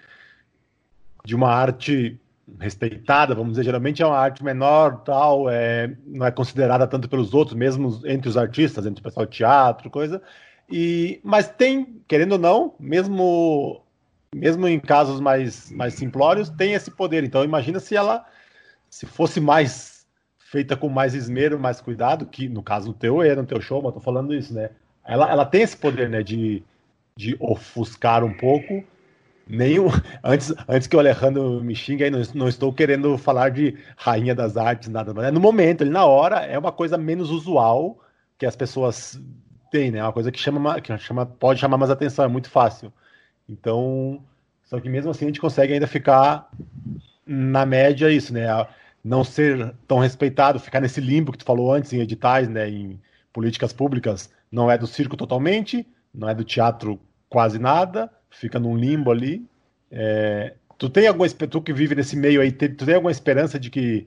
[1.24, 2.20] de uma arte
[2.59, 7.34] respeitada, vamos dizer, geralmente é uma arte menor, tal, é, não é considerada tanto pelos
[7.34, 10.20] outros, mesmo entre os artistas, entre o pessoal de teatro, coisa.
[10.70, 13.82] E, mas tem, querendo ou não, mesmo
[14.34, 17.22] mesmo em casos mais, mais simplórios, tem esse poder.
[17.22, 18.24] Então imagina se ela
[18.88, 20.07] se fosse mais
[20.38, 23.82] feita com mais esmero, mais cuidado, que no caso do teu era no teu show,
[23.82, 24.70] mas tô falando isso, né?
[25.05, 26.62] Ela, ela tem esse poder, né, de,
[27.16, 28.84] de ofuscar um pouco
[29.47, 29.88] Nenhum.
[30.22, 34.34] Antes, antes que o Alejandro me xingue, aí não, não, estou querendo falar de rainha
[34.34, 35.12] das artes, nada.
[35.12, 38.01] Mas no momento, ele na hora, é uma coisa menos usual
[38.38, 39.20] que as pessoas
[39.70, 39.99] têm, né?
[39.99, 42.93] É uma coisa que chama, que chama, pode chamar mais atenção, é muito fácil.
[43.49, 44.22] Então,
[44.64, 46.49] só que mesmo assim a gente consegue ainda ficar
[47.26, 48.47] na média isso, né?
[49.05, 52.68] Não ser tão respeitado, ficar nesse limbo que tu falou antes em editais, né?
[52.70, 53.01] Em
[53.32, 58.76] políticas públicas, não é do circo totalmente, não é do teatro quase nada fica num
[58.76, 59.46] limbo ali.
[59.90, 63.70] É, tu tem alguma tu que vive nesse meio aí, tu tem alguma esperança de
[63.70, 64.06] que.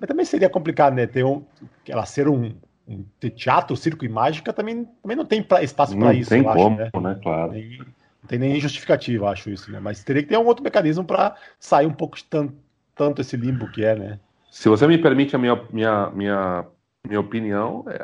[0.00, 1.06] Mas também seria complicado, né?
[1.06, 1.44] Ter um,
[1.88, 2.52] ela ser um,
[2.86, 6.34] um teatro, circo e mágica também, também não tem pra, espaço para isso.
[6.34, 7.08] Não tem como, acho, né?
[7.08, 7.20] né?
[7.22, 7.52] Claro.
[7.52, 9.80] Nem, não tem nem justificativa, acho isso, né?
[9.80, 12.54] Mas teria que ter um outro mecanismo para sair um pouco de tanto,
[12.94, 14.18] tanto esse limbo que é, né?
[14.50, 16.66] Se você me permite a minha, minha, minha,
[17.06, 18.02] minha opinião, é,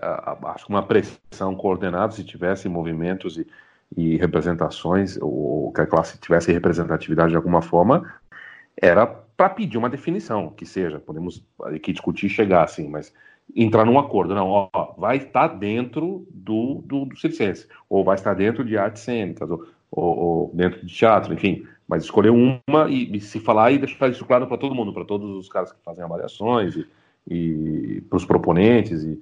[0.49, 3.47] acho que uma pressão coordenada, se tivesse movimentos e
[3.97, 8.13] e representações, ou que a classe tivesse representatividade de alguma forma,
[8.81, 13.13] era para pedir uma definição, que seja, podemos aqui discutir e chegar assim, mas
[13.55, 18.35] entrar num acordo, não, ó, vai estar dentro do, do, do circense, ou vai estar
[18.35, 23.17] dentro de artes cênicas, ou, ou, ou, dentro de teatro, enfim, mas escolher uma e,
[23.17, 25.83] e se falar e deixar isso claro para todo mundo, para todos os caras que
[25.85, 26.87] fazem avaliações e,
[27.29, 29.21] e para os proponentes e,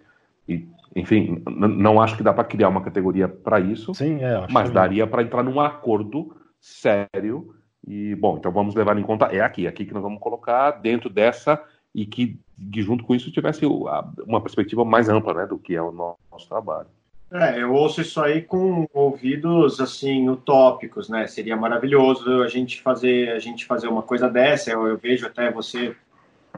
[0.48, 4.70] e enfim, não acho que dá para criar uma categoria para isso, Sim, é, mas
[4.70, 7.54] daria para entrar num acordo sério.
[7.86, 9.26] E, bom, então vamos levar em conta.
[9.26, 11.62] É aqui, aqui que nós vamos colocar dentro dessa
[11.94, 12.38] e que,
[12.72, 16.48] que junto com isso tivesse uma perspectiva mais ampla né, do que é o nosso
[16.48, 16.88] trabalho.
[17.32, 21.28] É, eu ouço isso aí com ouvidos assim utópicos, né?
[21.28, 24.72] Seria maravilhoso a gente fazer a gente fazer uma coisa dessa.
[24.72, 25.94] Eu, eu vejo até você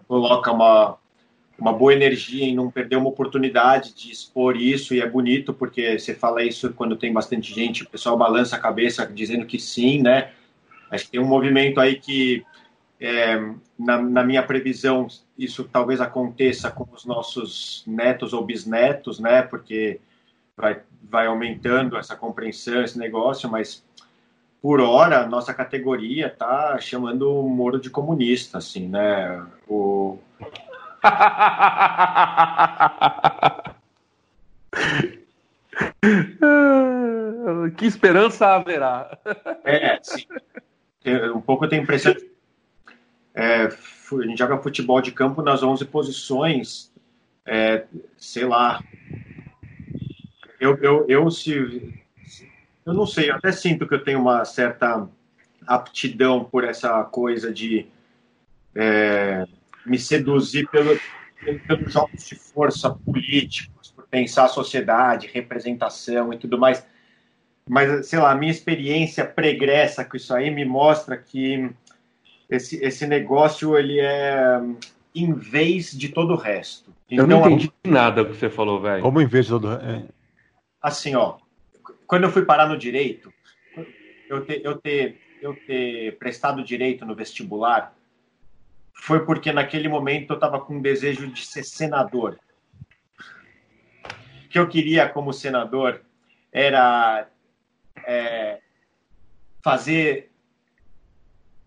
[0.09, 0.97] coloca uma
[1.59, 5.99] uma boa energia em não perder uma oportunidade de expor isso, e é bonito porque
[5.99, 10.03] você fala isso quando tem bastante gente, o pessoal balança a cabeça dizendo que sim,
[10.03, 10.33] né?
[10.91, 12.45] Acho que tem um movimento aí que,
[13.01, 13.37] é,
[13.79, 15.07] na, na, minha previsão,
[15.39, 19.43] isso talvez aconteça com os nossos netos ou bisnetos, né?
[19.43, 20.01] Porque
[20.57, 23.83] vai, vai aumentando essa compreensão, esse negócio, mas
[24.61, 29.45] por hora, nossa categoria tá chamando o Moro de comunista, assim, né?
[29.67, 30.19] O,
[37.77, 39.19] que esperança haverá?
[39.65, 40.27] É, sim.
[41.35, 42.15] Um pouco eu tenho a impressão.
[43.35, 46.93] É, a gente joga futebol de campo nas 11 posições,
[47.47, 47.85] é,
[48.17, 48.83] sei lá.
[50.61, 51.55] Eu, eu, eu, se,
[52.85, 55.09] eu não sei, eu até sinto que eu tenho uma certa
[55.67, 57.87] aptidão por essa coisa de.
[58.75, 59.47] É,
[59.85, 60.99] me seduzir pelo,
[61.67, 66.87] pelos jogos de força políticos, por pensar a sociedade, representação e tudo mais.
[67.69, 71.71] Mas, sei lá, a minha experiência pregressa com isso aí me mostra que
[72.51, 74.61] esse, esse negócio ele é
[75.15, 76.93] em vez de todo o resto.
[77.11, 77.89] Então, eu não então, entendi a...
[77.89, 79.03] nada que você falou, velho.
[79.03, 80.05] Como em vez de todo o é.
[80.81, 81.37] Assim, ó,
[82.07, 83.33] quando eu fui parar no direito,
[84.29, 87.95] eu ter, eu ter, eu ter prestado direito no vestibular,
[88.93, 92.39] foi porque naquele momento eu estava com um desejo de ser senador.
[94.45, 96.03] O que eu queria como senador
[96.53, 97.27] era
[98.07, 98.61] é,
[99.63, 100.31] fazer,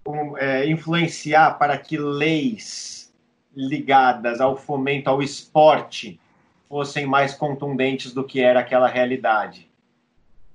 [0.07, 3.13] um, é, influenciar para que leis
[3.55, 6.19] ligadas ao fomento ao esporte
[6.67, 9.69] fossem mais contundentes do que era aquela realidade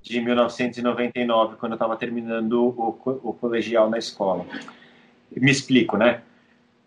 [0.02, 4.46] de 1999, quando eu estava terminando o, o colegial na escola.
[5.30, 6.22] Me explico, né?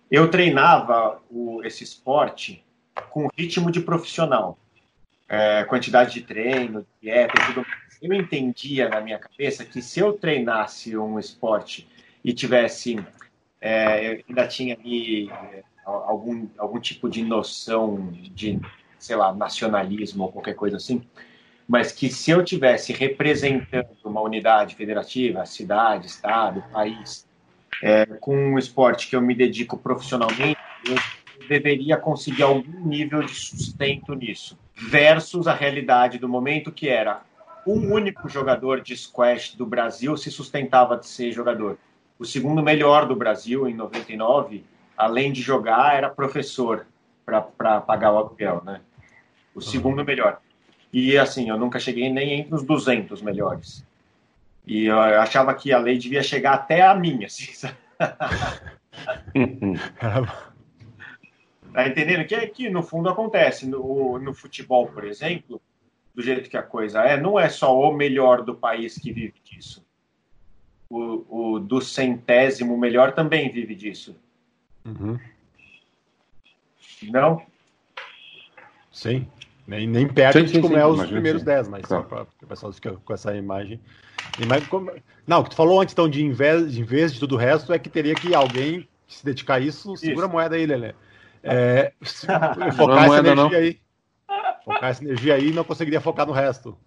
[0.10, 2.64] Eu treinava o, esse esporte
[3.10, 4.58] com ritmo de profissional,
[5.28, 7.66] é, quantidade de treino, dieta tudo.
[8.02, 11.88] Eu entendia na minha cabeça que se eu treinasse um esporte
[12.24, 13.04] e tivesse,
[13.60, 18.60] é, ainda tinha ali é, algum, algum tipo de noção de,
[19.00, 21.02] sei lá, nacionalismo ou qualquer coisa assim,
[21.68, 27.26] mas que se eu tivesse representando uma unidade federativa, cidade, estado, país,
[27.84, 30.96] é, com um esporte que eu me dedico profissionalmente, eu
[31.50, 37.24] deveria conseguir algum nível de sustento nisso, versus a realidade do momento que era
[37.68, 41.78] um único jogador de squash do Brasil se sustentava de ser jogador.
[42.18, 44.64] O segundo melhor do Brasil, em 99,
[44.96, 46.88] além de jogar, era professor
[47.26, 48.80] para pagar o aluguel, né?
[49.54, 50.40] O segundo melhor.
[50.92, 53.86] E assim, eu nunca cheguei nem entre os 200 melhores.
[54.66, 57.52] E eu achava que a lei devia chegar até a minha, assim,
[61.74, 62.26] tá entendendo?
[62.26, 63.68] Que, que no fundo acontece.
[63.68, 65.62] No, no futebol, por exemplo,
[66.14, 69.36] do jeito que a coisa é, não é só o melhor do país que vive
[69.44, 69.84] disso.
[70.90, 74.16] O, o do centésimo melhor também vive disso.
[74.86, 75.20] Uhum.
[77.04, 77.42] Não?
[78.92, 79.28] Sim.
[79.66, 81.46] Nem, nem perto sim, de como sim, é os primeiros sim.
[81.46, 82.04] 10, mas claro.
[82.04, 83.80] só para o pessoal com essa imagem.
[84.40, 84.92] Imagem como...
[85.26, 87.36] Não, o que tu falou antes, então, de em, vez, de em vez de tudo
[87.36, 90.06] o resto, é que teria que alguém se dedicar a isso, isso.
[90.06, 90.94] segura a moeda aí, Lelê.
[91.44, 91.92] É,
[92.76, 93.50] focar essa energia não.
[93.50, 93.80] aí.
[94.64, 96.78] Focar essa energia aí não conseguiria focar no resto.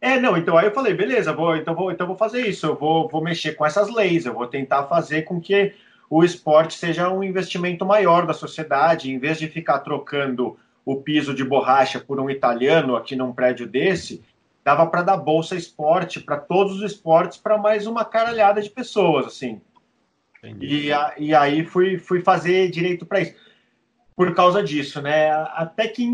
[0.00, 2.74] É, não, então aí eu falei, beleza, vou, então, vou, então vou fazer isso, eu
[2.74, 5.74] vou, vou mexer com essas leis, eu vou tentar fazer com que
[6.08, 11.34] o esporte seja um investimento maior da sociedade, em vez de ficar trocando o piso
[11.34, 14.22] de borracha por um italiano aqui num prédio desse,
[14.64, 19.26] dava para dar bolsa esporte para todos os esportes para mais uma caralhada de pessoas,
[19.26, 19.60] assim.
[20.60, 23.34] E, a, e aí fui, fui fazer direito para isso.
[24.16, 25.30] Por causa disso, né?
[25.54, 26.06] Até que,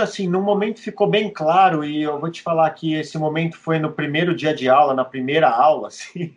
[0.00, 3.80] assim, no momento ficou bem claro, e eu vou te falar que esse momento foi
[3.80, 6.32] no primeiro dia de aula, na primeira aula, assim,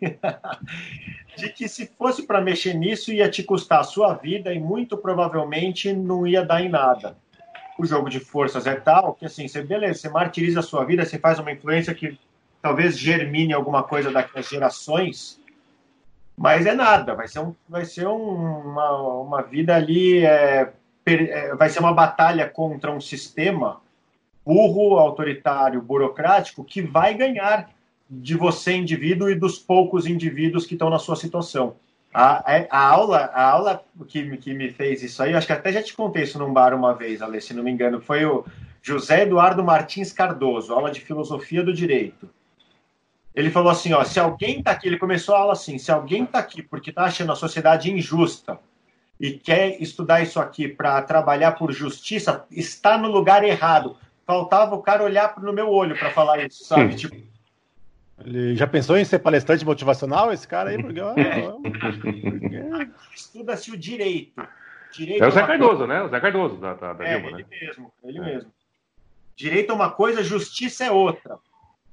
[1.36, 4.96] de que se fosse para mexer nisso ia te custar a sua vida e muito
[4.96, 7.16] provavelmente não ia dar em nada
[7.78, 11.04] o jogo de forças é tal que assim, você beleza, você martiriza a sua vida,
[11.04, 12.18] você faz uma influência que
[12.60, 15.40] talvez germine alguma coisa daqui a gerações,
[16.36, 20.72] mas é nada, vai ser, um, vai ser um, uma, uma vida ali, é,
[21.04, 23.80] per, é, vai ser uma batalha contra um sistema
[24.44, 27.70] burro, autoritário, burocrático, que vai ganhar
[28.08, 31.76] de você, indivíduo, e dos poucos indivíduos que estão na sua situação.
[32.12, 35.72] A, é, a, aula, a aula que, que me fez isso aí, acho que até
[35.72, 38.44] já te contei isso num bar uma vez, Ale, se não me engano, foi o
[38.82, 42.28] José Eduardo Martins Cardoso, aula de filosofia do direito.
[43.34, 46.24] Ele falou assim, ó, se alguém está aqui, ele começou a aula assim, se alguém
[46.24, 48.58] está aqui porque está achando a sociedade injusta
[49.18, 53.96] e quer estudar isso aqui para trabalhar por justiça, está no lugar errado.
[54.26, 56.94] Faltava o cara olhar no meu olho para falar isso, sabe?
[56.96, 57.16] Tipo,
[58.18, 60.80] ele já pensou em ser palestrante motivacional, esse cara aí?
[60.80, 61.00] Porque,
[63.14, 64.46] Estuda-se o direito.
[64.92, 66.02] direito é o Zé Cardoso, né?
[66.02, 67.48] O Zé Cardoso da, da, da é, Dilma, ele né?
[67.60, 68.20] mesmo, ele é.
[68.20, 68.52] mesmo.
[69.34, 71.38] Direito é uma coisa, justiça é outra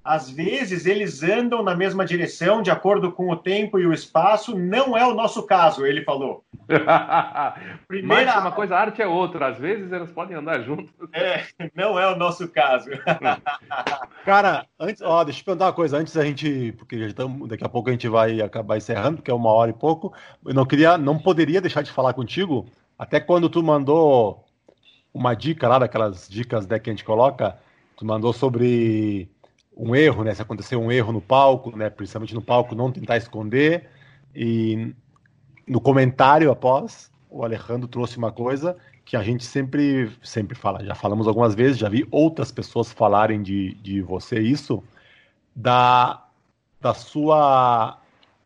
[0.04, 4.58] às vezes eles andam na mesma direção, de acordo com o tempo e o espaço.
[4.58, 6.44] Não é o nosso caso, ele falou.
[7.88, 8.26] Primeira...
[8.26, 9.48] Mas uma coisa, arte é outra.
[9.48, 10.90] Às vezes elas podem andar juntas.
[11.14, 11.44] É,
[11.76, 12.90] não é o nosso caso.
[14.26, 15.98] Cara, antes, ó, deixa eu perguntar uma coisa.
[15.98, 19.32] Antes a gente, porque já estamos, daqui a pouco a gente vai acabar encerrando, porque
[19.32, 20.14] é uma hora e pouco.
[20.46, 22.66] Eu não queria, não poderia deixar de falar contigo.
[22.98, 24.46] Até quando tu mandou
[25.14, 27.58] uma dica lá daquelas dicas né, que a gente coloca,
[27.98, 29.30] tu mandou sobre
[29.80, 30.36] um erro, né?
[30.36, 31.90] Se acontecer um erro no palco, né?
[31.90, 33.90] Principalmente no palco, não tentar esconder.
[34.36, 34.94] E
[35.66, 38.76] no comentário após, o Alejandro trouxe uma coisa
[39.06, 43.42] que a gente sempre, sempre fala, já falamos algumas vezes, já vi outras pessoas falarem
[43.42, 44.84] de, de você isso,
[45.56, 46.28] da,
[46.80, 48.00] da sua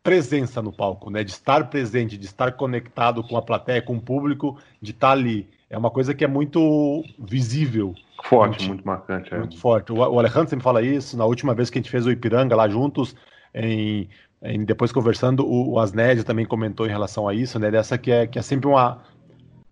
[0.03, 1.23] presença no palco, né?
[1.23, 5.49] De estar presente, de estar conectado com a plateia, com o público, de estar ali.
[5.67, 9.33] É uma coisa que é muito visível Forte, muito, muito marcante.
[9.33, 9.39] É.
[9.39, 9.91] Muito forte.
[9.91, 11.17] O, o Alejandro sempre fala isso.
[11.17, 13.15] Na última vez que a gente fez o Ipiranga lá juntos,
[13.53, 14.09] em,
[14.41, 17.69] em depois conversando, o, o Asnésio também comentou em relação a isso, né?
[17.69, 19.01] Dessa que é, que é sempre uma.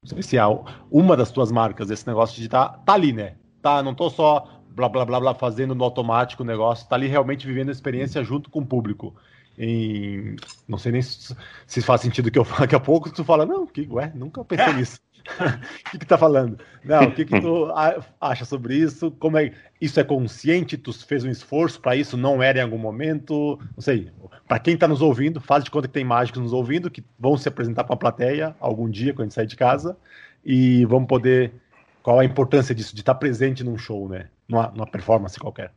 [0.04, 0.44] Se é
[0.90, 3.36] uma das tuas marcas, esse negócio de estar tá, tá ali, né?
[3.62, 7.08] Tá, não tô só blá blá blá blá fazendo no automático o negócio, tá ali
[7.08, 9.16] realmente vivendo a experiência junto com o público.
[9.64, 10.38] Em,
[10.68, 11.36] não sei nem se,
[11.68, 14.44] se faz sentido que eu falo daqui a pouco, tu fala, não, que, ué, nunca
[14.44, 15.00] pensei nisso.
[15.20, 16.58] O que, que tá falando?
[16.84, 17.72] Não, o que, que tu
[18.20, 19.12] acha sobre isso?
[19.12, 20.78] Como é isso é consciente?
[20.78, 22.18] Tu fez um esforço para isso?
[22.18, 23.60] Não era em algum momento?
[23.76, 24.12] Não sei.
[24.48, 27.38] Para quem está nos ouvindo, faz de conta que tem mágicos nos ouvindo que vão
[27.38, 29.96] se apresentar para a plateia algum dia quando a gente sair de casa
[30.44, 31.54] e vamos poder.
[32.02, 34.28] Qual a importância disso de estar tá presente num show, né?
[34.50, 35.72] Numa, numa performance qualquer.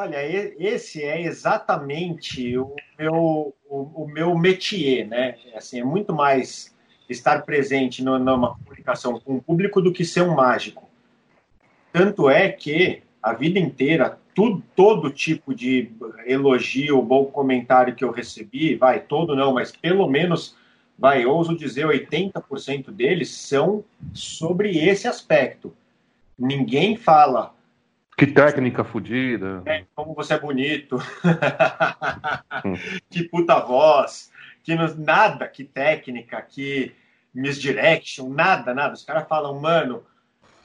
[0.00, 0.16] Olha,
[0.58, 5.36] esse é exatamente o meu, o, o meu métier, né?
[5.54, 6.74] Assim, é muito mais
[7.06, 10.88] estar presente numa comunicação com o público do que ser um mágico.
[11.92, 15.92] Tanto é que a vida inteira, tudo, todo tipo de
[16.24, 20.56] elogio, bom comentário que eu recebi, vai, todo não, mas pelo menos,
[20.98, 23.84] vai, ouso dizer, 80% deles são
[24.14, 25.76] sobre esse aspecto.
[26.38, 27.54] Ninguém fala.
[28.20, 29.62] Que técnica fodida.
[29.64, 30.98] É, como você é bonito.
[32.62, 32.74] Hum.
[33.08, 34.30] que puta voz.
[34.62, 36.92] Que nada, que técnica, que
[37.32, 38.92] misdirection, nada, nada.
[38.92, 40.02] Os caras falam, mano,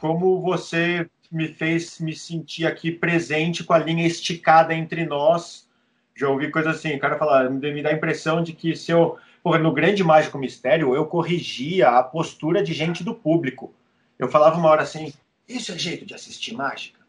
[0.01, 5.66] como você me fez me sentir aqui presente com a linha esticada entre nós.
[6.14, 9.18] Já ouvi coisas assim, o cara fala, me dá a impressão de que se eu.
[9.41, 13.74] Porra, no Grande Mágico Mistério, eu corrigia a postura de gente do público.
[14.20, 15.14] Eu falava uma hora assim:
[15.47, 17.05] Isso é jeito de assistir mágica?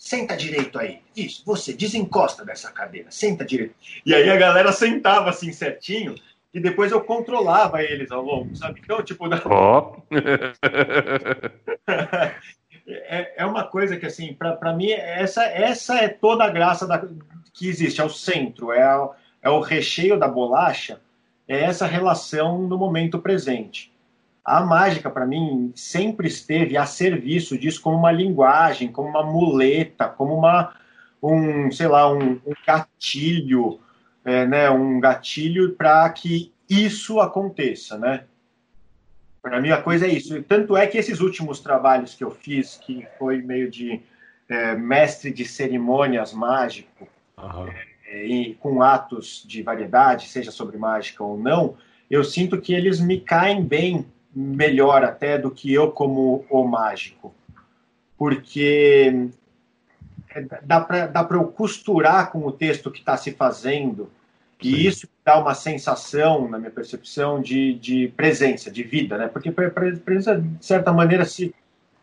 [0.00, 1.02] Senta direito aí.
[1.14, 3.74] Isso, você desencosta dessa cadeira, senta direito.
[4.06, 6.14] E aí a galera sentava assim certinho
[6.54, 8.80] e depois eu controlava eles ao longo, sabe?
[8.82, 9.26] Então, tipo.
[9.44, 9.96] Oh.
[12.88, 17.06] é, é uma coisa que, assim, para mim, essa, essa é toda a graça da,
[17.52, 19.10] que existe, é o centro, é, a,
[19.42, 20.98] é o recheio da bolacha,
[21.46, 23.92] é essa relação no momento presente.
[24.44, 30.08] A mágica, para mim, sempre esteve a serviço disso como uma linguagem, como uma muleta,
[30.08, 30.74] como uma,
[31.22, 33.80] um, sei lá, um, um gatilho,
[34.24, 38.24] é, né, um gatilho para que isso aconteça, né?
[39.42, 40.42] Para mim a coisa é isso.
[40.42, 44.00] Tanto é que esses últimos trabalhos que eu fiz, que foi meio de
[44.48, 47.68] é, mestre de cerimônias mágico, uhum.
[48.06, 51.76] é, e com atos de variedade, seja sobre mágica ou não,
[52.10, 57.34] eu sinto que eles me caem bem melhor até do que eu como o mágico.
[58.16, 59.30] Porque
[60.34, 64.10] é, dá para eu costurar com o texto que está se fazendo
[64.62, 69.26] e isso dá uma sensação, na minha percepção, de, de presença, de vida, né?
[69.26, 71.54] Porque presença, de certa maneira, se,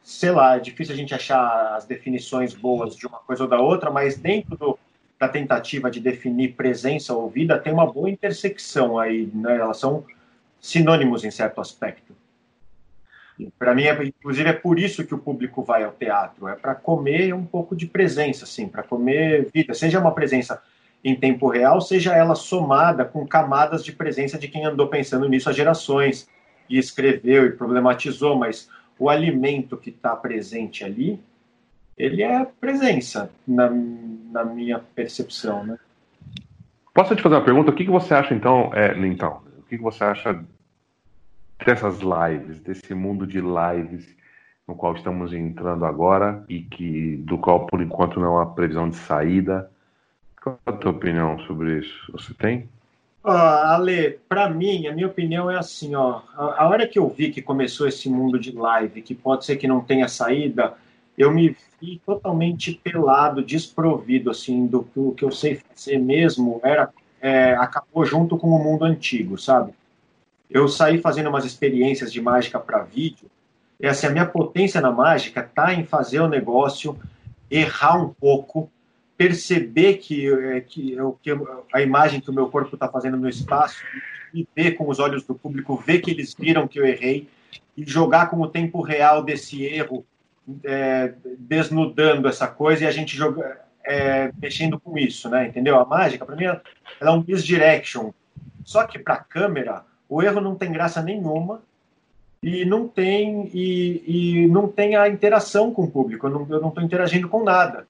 [0.01, 3.59] sei lá, é difícil a gente achar as definições boas de uma coisa ou da
[3.59, 4.79] outra, mas dentro do,
[5.19, 9.57] da tentativa de definir presença ou vida, tem uma boa intersecção aí, né?
[9.57, 10.03] Elas são
[10.59, 12.15] sinônimos em certo aspecto.
[13.57, 16.73] Para mim, é, inclusive, é por isso que o público vai ao teatro, é para
[16.73, 20.61] comer um pouco de presença, assim, para comer vida, seja uma presença
[21.03, 25.49] em tempo real, seja ela somada com camadas de presença de quem andou pensando nisso
[25.49, 26.27] há gerações
[26.67, 31.19] e escreveu e problematizou, mas o alimento que está presente ali,
[31.95, 35.77] ele é presença, na, na minha percepção, né?
[36.93, 37.69] Posso te fazer uma pergunta?
[37.69, 40.43] O que, que você acha, então, é, então, que, você acha
[41.65, 44.15] dessas lives, desse mundo de lives
[44.67, 48.97] no qual estamos entrando agora e que do qual, por enquanto, não há previsão de
[48.97, 49.71] saída?
[50.41, 52.11] Qual a tua opinião sobre isso?
[52.11, 52.69] Você tem?
[53.23, 56.21] Uh, Ale, para mim, a minha opinião é assim, ó.
[56.35, 59.57] A, a, hora que eu vi que começou esse mundo de live, que pode ser
[59.57, 60.75] que não tenha saída,
[61.17, 66.89] eu me vi totalmente pelado, desprovido, assim, do, do que eu sei fazer mesmo, era
[67.21, 69.73] é, acabou junto com o mundo antigo, sabe?
[70.49, 73.29] Eu saí fazendo umas experiências de mágica para vídeo,
[73.79, 76.97] e assim, a minha potência na mágica tá em fazer o negócio,
[77.49, 78.69] errar um pouco,
[79.15, 81.31] perceber que, é, que, que
[81.73, 83.77] a imagem que o meu corpo está fazendo no espaço
[84.33, 87.27] e ver com os olhos do público, ver que eles viram que eu errei
[87.75, 90.05] e jogar com o tempo real desse erro,
[90.63, 95.47] é, desnudando essa coisa e a gente joga, é, mexendo com isso, né?
[95.47, 95.79] Entendeu?
[95.79, 96.61] A mágica, para mim, ela
[96.99, 98.11] é um misdirection.
[98.65, 101.61] Só que para câmera, o erro não tem graça nenhuma
[102.43, 106.27] e não tem e, e não tem a interação com o público.
[106.27, 107.87] Eu não estou interagindo com nada.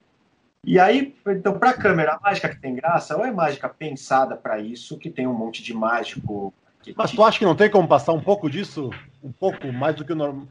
[0.64, 4.60] E aí, então, para câmera, a mágica que tem graça, ou é mágica pensada para
[4.60, 6.52] isso, que tem um monte de mágico.
[6.96, 8.90] Mas tu acha que não tem como passar um pouco disso?
[9.22, 10.46] Um pouco mais do que o normal?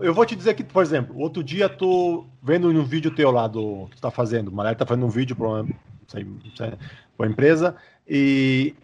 [0.00, 3.46] Eu vou te dizer que, por exemplo, outro dia tu vendo um vídeo teu lá
[3.46, 5.66] do que tu tá fazendo, o Malé tá fazendo um vídeo para uma,
[7.18, 7.76] uma empresa,
[8.08, 8.74] e,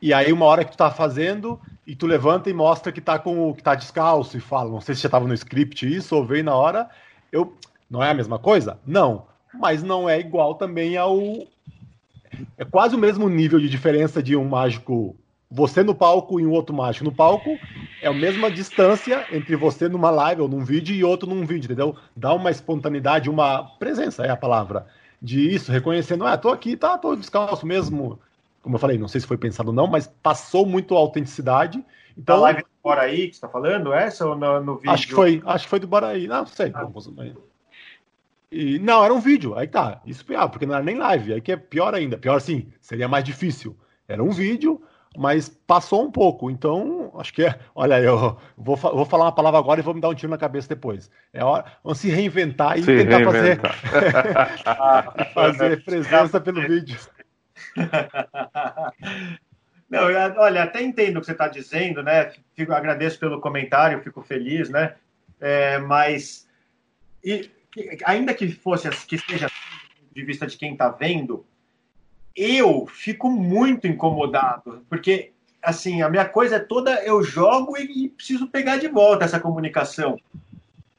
[0.00, 3.18] e aí uma hora que tu tá fazendo, e tu levanta e mostra que tá
[3.18, 6.24] com que tá descalço e fala, não sei se já tava no script isso, ou
[6.24, 6.88] veio na hora,
[7.30, 7.54] eu.
[7.90, 8.78] Não é a mesma coisa?
[8.86, 11.20] Não mas não é igual também ao.
[12.56, 15.14] É quase o mesmo nível de diferença de um mágico,
[15.54, 17.58] você no palco e um outro mágico no palco,
[18.00, 21.66] é a mesma distância entre você numa live ou num vídeo e outro num vídeo,
[21.66, 21.94] entendeu?
[22.16, 24.86] Dá uma espontaneidade, uma presença, é a palavra,
[25.20, 28.18] de isso, reconhecendo, ah, tô aqui, tá, tô descalço mesmo.
[28.62, 31.84] Como eu falei, não sei se foi pensado ou não, mas passou muito a autenticidade.
[32.16, 34.90] Então, a live do Boraí que você tá falando, essa ou no, no vídeo?
[34.90, 36.26] Acho que foi, acho que foi do Boraí.
[36.26, 36.72] Não, não sei.
[36.74, 36.88] Ah.
[38.50, 39.54] E, não, era um vídeo.
[39.56, 40.00] Aí tá.
[40.06, 41.34] Isso pior, porque não era nem live.
[41.34, 42.16] Aí que é pior ainda.
[42.16, 43.76] Pior sim, seria mais difícil.
[44.06, 44.80] Era um vídeo,
[45.16, 46.50] mas passou um pouco.
[46.50, 47.58] Então, acho que é.
[47.74, 50.38] Olha, eu vou, vou falar uma palavra agora e vou me dar um tiro na
[50.38, 51.10] cabeça depois.
[51.32, 51.64] É hora.
[51.82, 53.74] Vamos se reinventar e se tentar reinventar.
[53.76, 55.28] fazer.
[55.34, 56.98] fazer presença pelo vídeo.
[59.88, 60.04] Não,
[60.38, 62.32] olha, até entendo o que você está dizendo, né?
[62.56, 64.94] Fico, agradeço pelo comentário, fico feliz, né?
[65.38, 66.48] É, mas.
[67.22, 67.50] E,
[68.06, 69.50] ainda que fosse que seja
[70.14, 71.44] de vista de quem está vendo,
[72.36, 78.08] eu fico muito incomodado, porque assim, a minha coisa é toda eu jogo e, e
[78.08, 80.18] preciso pegar de volta essa comunicação.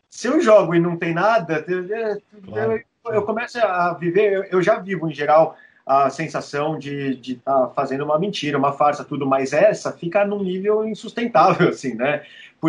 [0.10, 4.80] Se eu jogo e não tem nada, eu, eu, eu começo a viver, eu já
[4.80, 9.52] vivo em geral a sensação de estar tá fazendo uma mentira, uma farsa, tudo, mas
[9.52, 12.24] essa fica num nível insustentável, assim, né?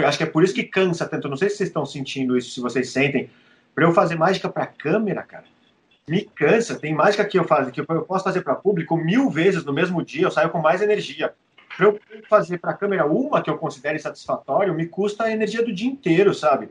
[0.05, 1.29] Acho que é por isso que cansa tanto.
[1.29, 3.31] Não sei se vocês estão sentindo isso, se vocês sentem.
[3.73, 5.45] Para eu fazer mágica para câmera, cara,
[6.09, 6.79] me cansa.
[6.79, 10.03] Tem mágica que eu faço, que eu posso fazer para público mil vezes no mesmo
[10.03, 11.35] dia, eu saio com mais energia.
[11.77, 15.73] Para eu fazer para câmera uma que eu considere satisfatório, me custa a energia do
[15.73, 16.69] dia inteiro, sabe?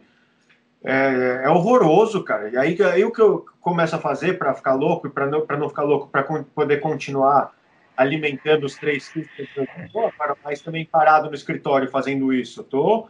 [0.83, 2.49] É, é horroroso, cara.
[2.49, 5.45] E aí, aí o que eu começo a fazer para ficar louco e para não,
[5.45, 7.51] não ficar louco, para poder continuar
[7.95, 9.29] alimentando os três filhos,
[10.43, 12.61] mas também parado no escritório fazendo isso.
[12.61, 13.09] Estou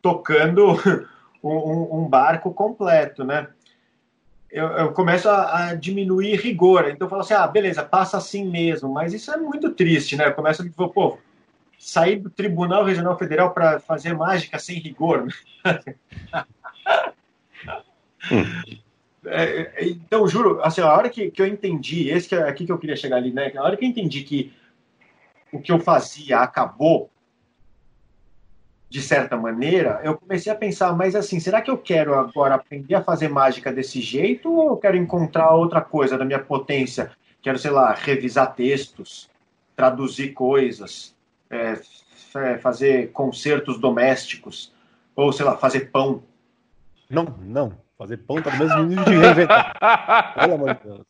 [0.00, 0.76] tocando
[1.42, 3.48] um, um, barco completo, né?
[4.50, 6.88] Eu, eu começo a, a, diminuir rigor.
[6.88, 8.88] Então eu falo assim, ah, beleza, passa assim mesmo.
[8.92, 10.26] Mas isso é muito triste, né?
[10.26, 11.18] Eu começo a pô,
[11.78, 15.28] sair do Tribunal Regional Federal para fazer mágica sem rigor.
[18.32, 18.44] hum.
[19.30, 22.72] É, então, juro, assim, a hora que, que eu entendi, esse que é aqui que
[22.72, 23.52] eu queria chegar ali, né?
[23.56, 24.52] A hora que eu entendi que
[25.52, 27.10] o que eu fazia acabou,
[28.90, 32.94] de certa maneira, eu comecei a pensar, mas assim, será que eu quero agora aprender
[32.94, 37.10] a fazer mágica desse jeito ou eu quero encontrar outra coisa da minha potência?
[37.42, 39.28] Quero, sei lá, revisar textos,
[39.76, 41.14] traduzir coisas,
[41.50, 41.78] é,
[42.36, 44.72] é fazer concertos domésticos,
[45.14, 46.22] ou sei lá, fazer pão.
[47.10, 47.72] Não, não.
[47.98, 50.34] Fazer pão tá no mesmo nível de reinventar.
[50.38, 51.00] Pelo amor de Deus.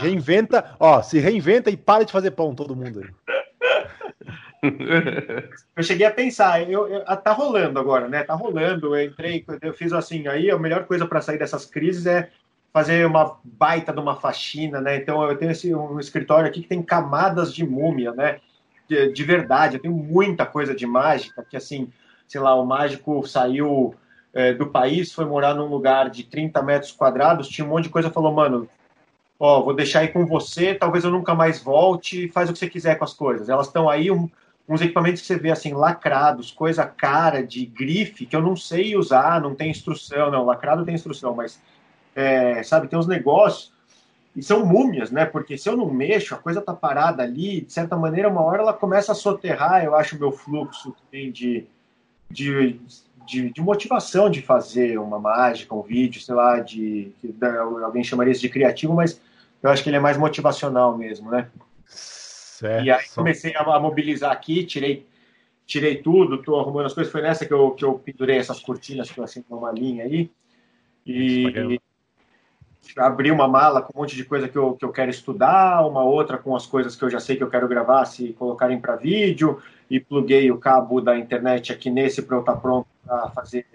[0.00, 3.41] Reinventa, ó, se reinventa e para de fazer pão, todo mundo aí.
[5.76, 8.22] Eu cheguei a pensar, eu, eu, ah, tá rolando agora, né?
[8.22, 8.94] Tá rolando.
[8.94, 12.30] Eu entrei, eu fiz assim, aí a melhor coisa para sair dessas crises é
[12.72, 14.96] fazer uma baita de uma faxina, né?
[14.96, 18.38] Então eu tenho esse um escritório aqui que tem camadas de múmia, né?
[18.88, 21.90] De, de verdade, eu tenho muita coisa de mágica, que assim,
[22.26, 23.94] sei lá, o mágico saiu
[24.32, 27.90] é, do país, foi morar num lugar de 30 metros quadrados, tinha um monte de
[27.90, 28.68] coisa, falou, mano,
[29.38, 32.70] ó, vou deixar aí com você, talvez eu nunca mais volte, faz o que você
[32.70, 33.48] quiser com as coisas.
[33.48, 34.30] Elas estão aí, um,
[34.68, 38.96] uns equipamentos que você vê assim, lacrados, coisa cara, de grife, que eu não sei
[38.96, 41.60] usar, não tem instrução, não, lacrado tem instrução, mas,
[42.14, 43.72] é, sabe, tem uns negócios,
[44.34, 45.26] e são múmias, né?
[45.26, 48.62] Porque se eu não mexo, a coisa tá parada ali, de certa maneira, uma hora
[48.62, 51.66] ela começa a soterrar, eu acho, o meu fluxo de,
[52.30, 52.80] de
[53.26, 57.34] de, de, motivação de fazer uma mágica, um vídeo, sei lá, de, de,
[57.84, 59.20] alguém chamaria isso de criativo, mas
[59.62, 61.48] eu acho que ele é mais motivacional mesmo, né?
[62.62, 62.84] Certo.
[62.84, 65.04] E aí comecei a, mobilizar aqui, tirei
[65.66, 67.12] tirei tudo, estou arrumando as coisas.
[67.12, 70.30] Foi nessa que eu, que eu pendurei essas cortinas que eu assim uma linha aí.
[71.04, 71.80] E,
[72.96, 76.04] abri uma mala com um monte de coisa que eu, que eu quero estudar, uma
[76.04, 78.96] outra com as coisas que eu já sei que eu quero gravar, se colocarem para
[78.96, 79.60] vídeo,
[79.90, 83.66] e pluguei o cabo da internet aqui nesse para eu estar tá pronto para fazer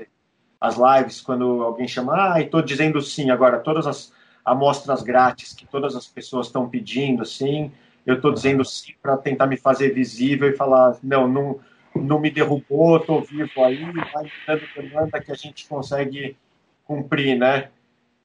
[0.61, 2.33] as lives quando alguém chamar.
[2.33, 4.13] Ah, e estou dizendo sim agora, todas as
[4.45, 7.71] amostras grátis que todas as pessoas estão pedindo, assim,
[8.07, 11.59] eu estou dizendo sim para tentar me fazer visível e falar, não, não,
[11.93, 16.37] não me derrubou, estou vivo aí, vai dando demanda que a gente consegue
[16.85, 17.67] cumprir, né?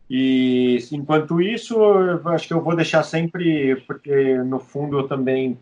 [0.09, 1.77] E enquanto isso,
[2.27, 5.59] acho que eu vou deixar sempre, porque no fundo eu também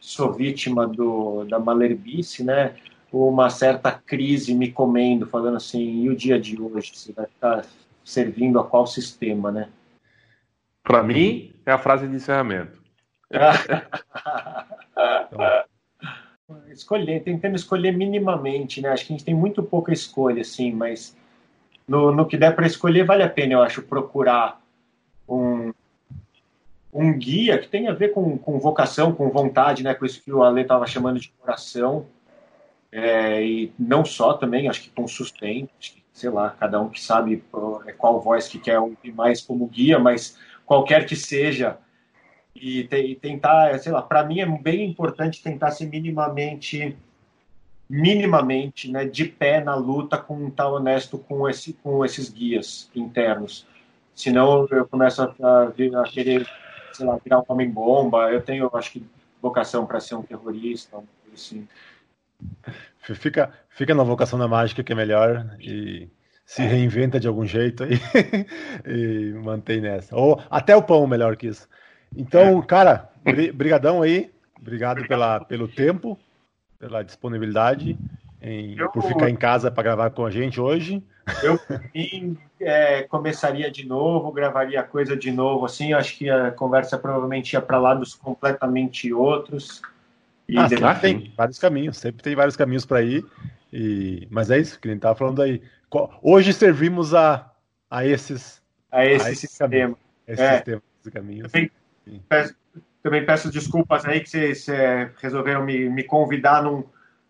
[0.00, 2.74] sou vítima do, da malerbice, né?
[3.12, 6.92] Uma certa crise me comendo, falando assim, e o dia de hoje?
[6.94, 7.66] Você vai estar
[8.02, 9.68] servindo a qual sistema, né?
[10.82, 12.79] Para mim, é a frase de encerramento.
[16.72, 18.88] Escolher, tentando escolher minimamente, né?
[18.90, 21.16] Acho que a gente tem muito pouca escolha, assim, mas
[21.86, 24.60] no, no que der para escolher, vale a pena, eu acho, procurar
[25.28, 25.72] um,
[26.92, 29.94] um guia que tem a ver com, com vocação, com vontade, né?
[29.94, 32.06] Com isso que o Ale estava chamando de coração.
[32.92, 36.88] É, e não só também, acho que com sustento, acho que, sei lá, cada um
[36.88, 37.44] que sabe
[37.86, 40.36] é, qual voz que quer ouvir mais como guia, mas
[40.66, 41.78] qualquer que seja,
[42.54, 46.96] e, te, e tentar, sei lá, para mim é bem importante tentar ser minimamente
[47.88, 52.88] minimamente né, de pé na luta com estar tá honesto com, esse, com esses guias
[52.94, 53.66] internos.
[54.14, 56.46] Senão eu começo a, a, a querer,
[56.92, 58.30] sei lá, virar um homem-bomba.
[58.30, 59.04] Eu tenho, acho que,
[59.42, 60.98] vocação para ser um terrorista,
[61.32, 61.66] assim.
[63.00, 66.08] Fica, fica na vocação da mágica que é melhor e
[66.44, 67.98] se reinventa de algum jeito aí
[68.86, 70.14] e mantém nessa.
[70.14, 71.68] Ou até o pão melhor que isso.
[72.16, 73.10] Então, cara,
[73.54, 74.30] brigadão aí.
[74.60, 76.18] Obrigado pela, pelo tempo
[76.80, 77.96] pela disponibilidade,
[78.40, 81.04] em, eu, por ficar em casa para gravar com a gente hoje.
[81.42, 81.60] Eu
[82.58, 87.60] é, começaria de novo, gravaria coisa de novo, assim, acho que a conversa provavelmente ia
[87.60, 89.82] para lados completamente outros.
[90.48, 91.00] E ah, depois...
[91.00, 93.24] tem vários caminhos, sempre tem vários caminhos para ir.
[93.70, 94.26] E...
[94.30, 95.62] Mas é isso que a gente estava falando aí.
[96.22, 97.52] Hoje servimos a,
[97.90, 98.60] a esses
[98.90, 99.96] a esse, a esse sistema.
[100.26, 100.56] Esse é.
[100.56, 101.52] sistema de caminhos.
[101.52, 101.70] Também
[102.28, 102.54] peço,
[103.02, 106.84] também peço, desculpas aí que vocês é, resolveram me, me convidar num,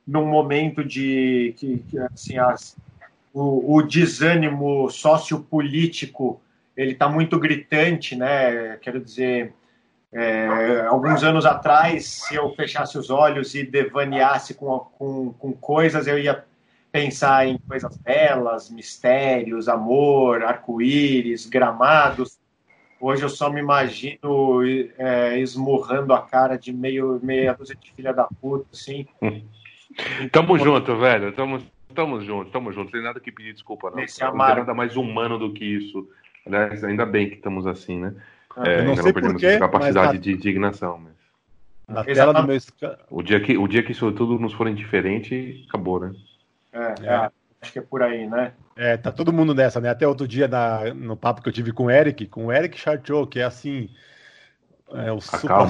[0.07, 2.77] num momento de que, que assim as,
[3.33, 6.41] o, o desânimo sociopolítico
[6.77, 8.77] ele está muito gritante, né?
[8.79, 9.53] Quero dizer,
[10.13, 16.07] é, alguns anos atrás, se eu fechasse os olhos e devaneasse com, com, com coisas,
[16.07, 16.45] eu ia
[16.91, 22.40] pensar em coisas belas, mistérios, amor, arco-íris, gramados.
[23.01, 24.63] Hoje eu só me imagino
[24.99, 29.07] é, esmurrando a cara de meio, meia dúzia de filha da puta, assim.
[30.31, 31.33] Tamo junto, velho.
[31.33, 31.63] Tamo,
[31.95, 32.85] tamo junto, tamo junto.
[32.85, 33.97] Não tem nada que pedir desculpa, não.
[33.97, 36.07] Nesse não tem nada mais humano do que isso.
[36.47, 38.15] Aliás, ainda bem que estamos assim, né?
[38.57, 40.21] Ah, é, não sei não porquê, capacidade na...
[40.21, 40.99] de indignação.
[40.99, 41.15] Mas...
[41.89, 42.59] Na tela do meu...
[43.11, 46.13] o, dia que, o dia que isso tudo nos for indiferente, acabou, né?
[46.73, 47.07] É, é.
[47.07, 47.31] é,
[47.63, 48.53] acho que é por aí, né?
[48.77, 49.89] É, tá todo mundo nessa, né?
[49.89, 52.79] Até outro dia na, no papo que eu tive com o Eric, com o Eric
[52.79, 53.89] Chartiot, que é assim.
[54.93, 55.65] É, o supra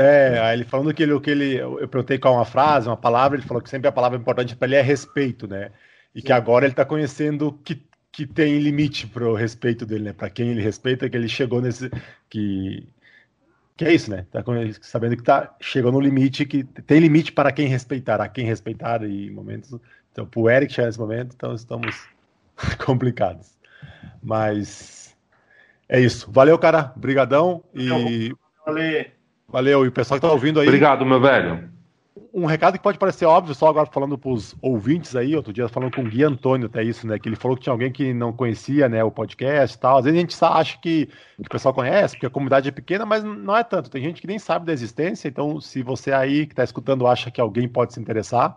[0.00, 1.56] é, aí ele falando que ele, que ele.
[1.56, 4.66] Eu perguntei qual uma frase, uma palavra, ele falou que sempre a palavra importante para
[4.66, 5.70] ele é respeito, né?
[6.14, 6.26] E Sim.
[6.26, 10.12] que agora ele tá conhecendo que, que tem limite pro respeito dele, né?
[10.12, 11.90] Para quem ele respeita, que ele chegou nesse.
[12.28, 12.88] Que,
[13.76, 14.26] que é isso, né?
[14.32, 14.42] Tá
[14.80, 19.04] sabendo que tá, chegou no limite, que tem limite para quem respeitar, a quem respeitar
[19.04, 19.78] em momentos
[20.16, 22.08] então, para o Eric chegar nesse momento, então estamos
[22.84, 23.56] complicados.
[24.22, 25.16] Mas
[25.88, 26.30] é isso.
[26.30, 26.92] Valeu, cara.
[26.96, 28.34] Brigadão e
[28.64, 29.06] valeu.
[29.48, 29.84] Valeu.
[29.84, 30.66] E o pessoal que está ouvindo aí.
[30.66, 31.76] Obrigado, meu velho.
[32.32, 35.68] Um recado que pode parecer óbvio, só agora falando para os ouvintes aí, outro dia
[35.68, 37.18] falando com o Gui Antônio até isso, né?
[37.18, 39.98] Que ele falou que tinha alguém que não conhecia, né, o podcast e tal.
[39.98, 43.06] Às vezes a gente acha que, que o pessoal conhece, porque a comunidade é pequena,
[43.06, 43.88] mas não é tanto.
[43.88, 47.30] Tem gente que nem sabe da existência, então se você aí que está escutando acha
[47.30, 48.54] que alguém pode se interessar,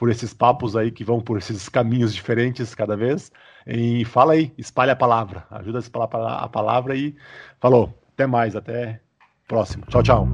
[0.00, 3.30] por esses papos aí que vão por esses caminhos diferentes cada vez.
[3.66, 6.08] E fala aí, espalha a palavra, ajuda a espalhar
[6.42, 7.14] a palavra e
[7.60, 7.94] falou.
[8.14, 8.98] Até mais, até
[9.46, 9.84] próximo.
[9.90, 10.28] Tchau, tchau.